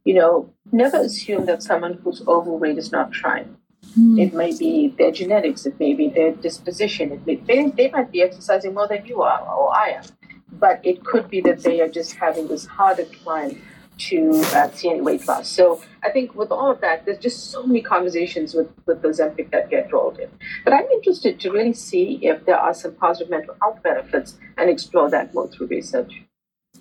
you 0.05 0.13
know, 0.13 0.53
never 0.71 0.97
assume 0.97 1.45
that 1.45 1.63
someone 1.63 1.99
who's 2.03 2.25
overweight 2.27 2.77
is 2.77 2.91
not 2.91 3.11
trying. 3.11 3.57
Mm. 3.97 4.19
It 4.19 4.33
may 4.33 4.55
be 4.55 4.93
their 4.97 5.11
genetics, 5.11 5.65
it 5.65 5.79
may 5.79 5.93
be 5.93 6.09
their 6.09 6.31
disposition, 6.31 7.11
it 7.11 7.25
may, 7.25 7.35
they, 7.35 7.69
they 7.69 7.89
might 7.89 8.11
be 8.11 8.21
exercising 8.21 8.73
more 8.73 8.87
than 8.87 9.05
you 9.05 9.21
are 9.21 9.41
or 9.41 9.75
I 9.75 9.89
am. 9.89 10.03
But 10.51 10.79
it 10.83 11.03
could 11.03 11.29
be 11.29 11.41
that 11.41 11.63
they 11.63 11.79
are 11.81 11.87
just 11.87 12.15
having 12.15 12.47
this 12.47 12.65
harder 12.65 13.05
climb 13.05 13.61
to 13.99 14.31
uh, 14.55 14.69
see 14.71 14.89
any 14.89 15.01
weight 15.01 15.27
loss. 15.27 15.49
So 15.49 15.81
I 16.03 16.09
think 16.09 16.35
with 16.35 16.51
all 16.51 16.71
of 16.71 16.81
that, 16.81 17.05
there's 17.05 17.19
just 17.19 17.51
so 17.51 17.63
many 17.63 17.81
conversations 17.81 18.53
with, 18.53 18.69
with 18.85 19.01
the 19.01 19.09
Ozempic 19.09 19.51
that 19.51 19.69
get 19.69 19.91
rolled 19.91 20.19
in. 20.19 20.29
But 20.63 20.73
I'm 20.73 20.85
interested 20.85 21.39
to 21.41 21.51
really 21.51 21.73
see 21.73 22.19
if 22.21 22.45
there 22.45 22.57
are 22.57 22.73
some 22.73 22.95
positive 22.95 23.29
mental 23.29 23.55
health 23.61 23.83
benefits 23.83 24.37
and 24.57 24.69
explore 24.69 25.09
that 25.09 25.33
more 25.33 25.47
through 25.47 25.67
research. 25.67 26.21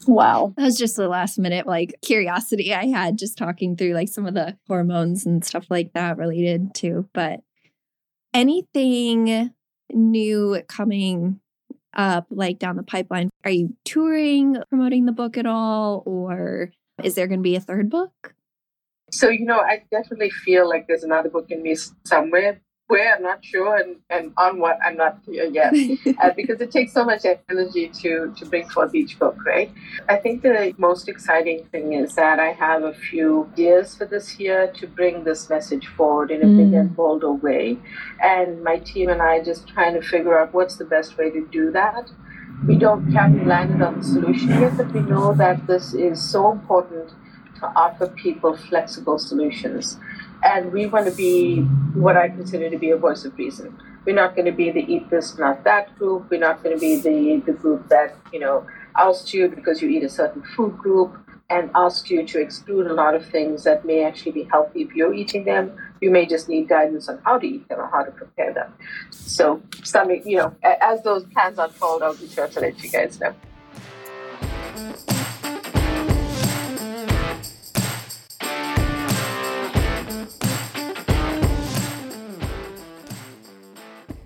Wow. 0.07 0.55
That 0.57 0.65
was 0.65 0.79
just 0.79 0.97
the 0.97 1.09
last 1.09 1.39
minute 1.39 1.67
like 1.67 1.95
curiosity 2.03 2.73
I 2.73 2.87
had 2.87 3.19
just 3.19 3.37
talking 3.37 3.77
through 3.77 3.95
like 3.95 4.09
some 4.09 4.27
of 4.27 4.35
the 4.35 4.57
hormones 4.69 5.27
and 5.27 5.45
stuff 5.45 5.67
like 5.71 5.93
that 5.95 6.17
related 6.19 6.75
to. 6.77 7.09
But 7.13 7.41
anything 8.33 9.53
new 9.91 10.63
coming 10.69 11.41
up 11.95 12.27
like 12.31 12.59
down 12.59 12.77
the 12.77 12.83
pipeline? 12.83 13.31
Are 13.45 13.51
you 13.51 13.77
touring, 13.85 14.57
promoting 14.69 15.07
the 15.07 15.13
book 15.13 15.37
at 15.37 15.47
all? 15.47 16.03
Or 16.07 16.71
is 17.03 17.15
there 17.15 17.27
going 17.27 17.41
to 17.41 17.43
be 17.43 17.57
a 17.57 17.61
third 17.61 17.91
book? 17.91 18.35
So, 19.11 19.29
you 19.29 19.47
know, 19.47 19.61
I 19.61 19.85
definitely 19.91 20.31
feel 20.31 20.69
like 20.69 20.87
there's 20.87 21.05
another 21.05 21.31
book 21.31 21.51
in 21.51 21.63
me 21.63 21.77
somewhere, 22.05 22.61
where 22.89 23.15
I'm 23.15 23.23
not 23.23 23.45
sure, 23.45 23.77
and, 23.77 23.97
and 24.11 24.33
on 24.37 24.59
what 24.59 24.79
I'm 24.85 24.97
not 24.97 25.23
clear 25.25 25.45
yet, 25.45 25.75
uh, 26.23 26.31
because 26.35 26.61
it 26.61 26.71
takes 26.71 26.93
so 26.93 27.05
much 27.05 27.25
energy 27.51 27.89
to 28.01 28.35
to 28.37 28.47
bring 28.47 28.69
forth 28.69 28.95
each 28.95 29.19
book, 29.19 29.37
right? 29.45 29.71
I 30.09 30.17
think 30.17 30.43
the 30.43 30.75
most 30.79 31.09
exciting 31.09 31.65
thing 31.67 31.93
is 31.93 32.15
that 32.17 32.41
I 32.41 32.53
have 32.53 32.83
a 32.83 32.95
few 32.95 33.49
ideas 33.53 33.95
for 33.95 34.07
this 34.07 34.41
year 34.41 34.73
to 34.73 34.87
bring 34.87 35.25
this 35.25 35.49
message 35.51 35.87
forward 35.87 36.31
in 36.31 36.43
a 36.43 36.47
mm. 36.47 36.57
big 36.57 36.75
and 36.75 36.97
bolder 36.97 37.33
way, 37.33 37.79
and 38.23 38.65
my 38.65 38.79
team 38.79 39.11
and 39.11 39.23
I 39.23 39.43
just 39.43 39.69
trying 39.69 39.95
to 39.95 40.03
figure 40.03 40.39
out 40.39 40.55
what's 40.55 40.77
the 40.77 40.87
best 40.87 41.19
way 41.19 41.31
to 41.31 41.47
do 41.47 41.71
that. 41.73 42.11
We 42.67 42.77
don't 42.77 43.11
haven't 43.13 43.47
landed 43.47 43.83
on 43.83 43.99
the 43.99 44.05
solution 44.05 44.49
yet, 44.49 44.77
but 44.77 44.93
we 44.93 45.01
know 45.01 45.33
that 45.35 45.67
this 45.67 45.95
is 45.95 46.21
so 46.23 46.53
important 46.53 47.11
to 47.61 47.67
offer 47.75 48.07
people 48.09 48.57
flexible 48.57 49.19
solutions 49.19 49.99
and 50.43 50.73
we 50.73 50.87
want 50.87 51.07
to 51.07 51.13
be 51.13 51.61
what 51.95 52.17
I 52.17 52.29
consider 52.29 52.71
to 52.71 52.79
be 52.79 52.91
a 52.91 52.97
voice 52.97 53.25
of 53.25 53.37
reason. 53.37 53.79
We're 54.05 54.15
not 54.15 54.37
going 54.37 54.47
to 54.47 54.53
be 54.53 54.71
the 54.71 54.81
eat 54.81 55.11
this, 55.11 55.37
not 55.39 55.65
that 55.65 55.99
group. 55.99 56.31
We're 56.31 56.41
not 56.41 56.63
going 56.63 56.77
to 56.77 56.81
be 56.81 56.97
the, 56.97 57.43
the 57.45 57.53
group 57.53 57.89
that, 57.89 58.17
you 58.33 58.41
know, 58.41 58.67
ousts 58.97 59.35
you 59.35 59.49
because 59.49 59.83
you 59.83 59.89
eat 59.89 60.05
a 60.05 60.09
certain 60.09 60.43
food 60.43 60.79
group 60.79 61.17
and 61.51 61.71
ask 61.75 62.11
you 62.11 62.27
to 62.27 62.39
exclude 62.39 62.87
a 62.87 62.93
lot 62.93 63.15
of 63.15 63.25
things 63.25 63.65
that 63.65 63.87
may 63.87 64.05
actually 64.05 64.33
be 64.33 64.43
healthy 64.45 64.83
if 64.83 64.95
you're 64.95 65.15
eating 65.15 65.45
them. 65.45 65.75
You 66.03 66.11
may 66.11 66.27
just 66.27 66.47
need 66.47 66.69
guidance 66.69 67.09
on 67.09 67.21
how 67.25 67.39
to 67.39 67.47
eat 67.47 67.67
them 67.69 67.81
or 67.81 67.89
how 67.89 68.05
to 68.05 68.11
prepare 68.11 68.53
them. 68.53 68.75
So, 69.11 69.63
some, 69.83 70.11
you 70.11 70.37
know, 70.37 70.55
as 70.63 71.03
those 71.03 71.25
plans 71.25 71.59
unfold, 71.59 72.03
I'll 72.03 72.15
be 72.15 72.29
sure 72.29 72.49
to 72.49 72.61
let 72.61 72.83
you 72.83 72.91
guys 72.91 73.19
know. 73.19 73.35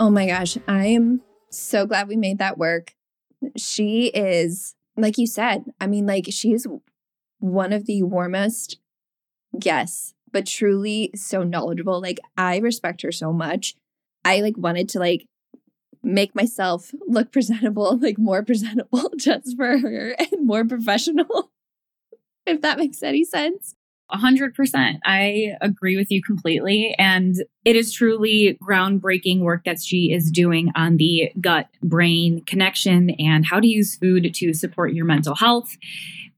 Oh 0.00 0.11
my 0.11 0.26
gosh, 0.26 0.58
I 0.66 0.87
am 0.87 1.22
so 1.50 1.87
glad 1.87 2.08
we 2.08 2.16
made 2.16 2.38
that 2.38 2.58
work. 2.58 2.96
She 3.56 4.06
is, 4.08 4.74
like 4.96 5.16
you 5.18 5.28
said, 5.28 5.66
I 5.80 5.87
mean, 5.87 6.06
like 6.06 6.26
she's 6.30 6.66
one 7.42 7.72
of 7.72 7.87
the 7.87 8.02
warmest 8.02 8.78
guests, 9.59 10.14
but 10.31 10.46
truly 10.46 11.11
so 11.14 11.42
knowledgeable. 11.42 12.00
Like 12.00 12.20
I 12.37 12.59
respect 12.59 13.02
her 13.02 13.12
so 13.12 13.33
much. 13.33 13.74
I 14.24 14.40
like 14.40 14.57
wanted 14.57 14.88
to 14.90 14.98
like 14.98 15.26
make 16.02 16.35
myself 16.35 16.92
look 17.07 17.33
presentable, 17.33 17.98
like 17.98 18.18
more 18.18 18.42
presentable 18.42 19.11
just 19.18 19.57
for 19.57 19.78
her 19.78 20.14
and 20.18 20.46
more 20.46 20.64
professional. 20.64 21.50
if 22.46 22.61
that 22.62 22.78
makes 22.78 23.02
any 23.02 23.24
sense. 23.24 23.74
100%. 24.12 24.98
I 25.05 25.53
agree 25.61 25.96
with 25.96 26.11
you 26.11 26.22
completely. 26.22 26.94
And 26.98 27.35
it 27.64 27.77
is 27.77 27.92
truly 27.92 28.59
groundbreaking 28.62 29.40
work 29.40 29.64
that 29.64 29.81
she 29.81 30.12
is 30.12 30.31
doing 30.31 30.70
on 30.75 30.96
the 30.96 31.33
gut 31.40 31.68
brain 31.83 32.44
connection 32.44 33.11
and 33.18 33.46
how 33.46 33.61
to 33.61 33.66
use 33.66 33.96
food 33.96 34.33
to 34.35 34.53
support 34.55 34.92
your 34.92 35.05
mental 35.05 35.35
health. 35.35 35.77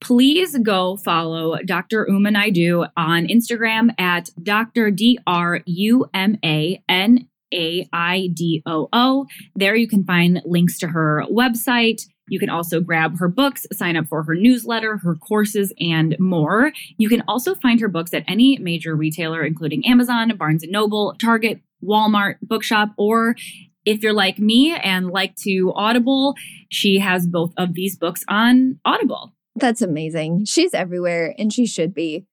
Please 0.00 0.58
go 0.58 0.96
follow 0.96 1.56
Dr. 1.64 2.06
Uma 2.08 2.30
Naidoo 2.30 2.88
on 2.96 3.26
Instagram 3.26 3.98
at 3.98 4.28
Dr. 4.42 4.90
D 4.90 5.18
R 5.26 5.60
U 5.64 6.06
M 6.12 6.37
A 6.44 6.82
N 6.88 7.28
A 7.54 7.88
I 7.92 8.28
D 8.34 8.62
O 8.66 8.88
O. 8.92 9.26
There 9.54 9.74
you 9.74 9.88
can 9.88 10.04
find 10.04 10.42
links 10.44 10.78
to 10.80 10.88
her 10.88 11.24
website 11.30 12.02
you 12.28 12.38
can 12.38 12.48
also 12.48 12.80
grab 12.80 13.18
her 13.18 13.28
books, 13.28 13.66
sign 13.72 13.96
up 13.96 14.06
for 14.06 14.22
her 14.22 14.34
newsletter, 14.34 14.98
her 14.98 15.14
courses, 15.14 15.72
and 15.78 16.16
more. 16.18 16.72
You 16.96 17.08
can 17.08 17.22
also 17.28 17.54
find 17.54 17.80
her 17.80 17.88
books 17.88 18.14
at 18.14 18.24
any 18.26 18.58
major 18.58 18.94
retailer, 18.94 19.44
including 19.44 19.87
Amazon, 19.87 20.34
Barnes 20.37 20.64
& 20.66 20.68
Noble, 20.68 21.14
Target, 21.20 21.60
Walmart, 21.82 22.37
Bookshop, 22.42 22.90
or 22.96 23.37
if 23.84 24.02
you're 24.02 24.14
like 24.14 24.38
me 24.38 24.74
and 24.74 25.10
like 25.10 25.37
to 25.37 25.72
Audible, 25.74 26.34
she 26.70 26.98
has 26.98 27.26
both 27.26 27.52
of 27.58 27.74
these 27.74 27.96
books 27.96 28.24
on 28.28 28.80
Audible. 28.84 29.34
That's 29.56 29.82
amazing. 29.82 30.46
She's 30.46 30.72
everywhere 30.72 31.34
and 31.38 31.52
she 31.52 31.66
should 31.66 31.94
be. 31.94 32.24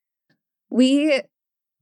We 0.69 1.21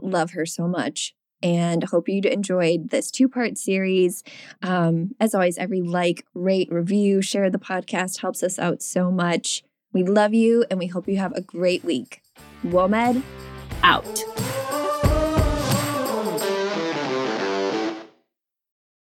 love 0.02 0.32
her 0.32 0.46
so 0.46 0.68
much 0.68 1.14
and 1.42 1.84
hope 1.84 2.10
you 2.10 2.22
enjoyed 2.24 2.90
this 2.90 3.12
two 3.12 3.30
part 3.30 3.58
series. 3.58 4.24
Um, 4.62 5.16
as 5.20 5.34
always, 5.34 5.58
every 5.58 5.82
like, 5.82 6.26
rate, 6.34 6.72
review, 6.72 7.22
share 7.22 7.50
the 7.50 7.60
podcast 7.60 8.22
helps 8.22 8.44
us 8.44 8.60
out 8.60 8.82
so 8.82 9.12
much. 9.12 9.64
We 9.92 10.04
love 10.04 10.34
you 10.34 10.66
and 10.70 10.80
we 10.80 10.88
hope 10.88 11.08
you 11.08 11.18
have 11.18 11.34
a 11.34 11.42
great 11.42 11.84
week. 11.84 12.22
WOMED 12.64 13.24
out. 13.84 14.49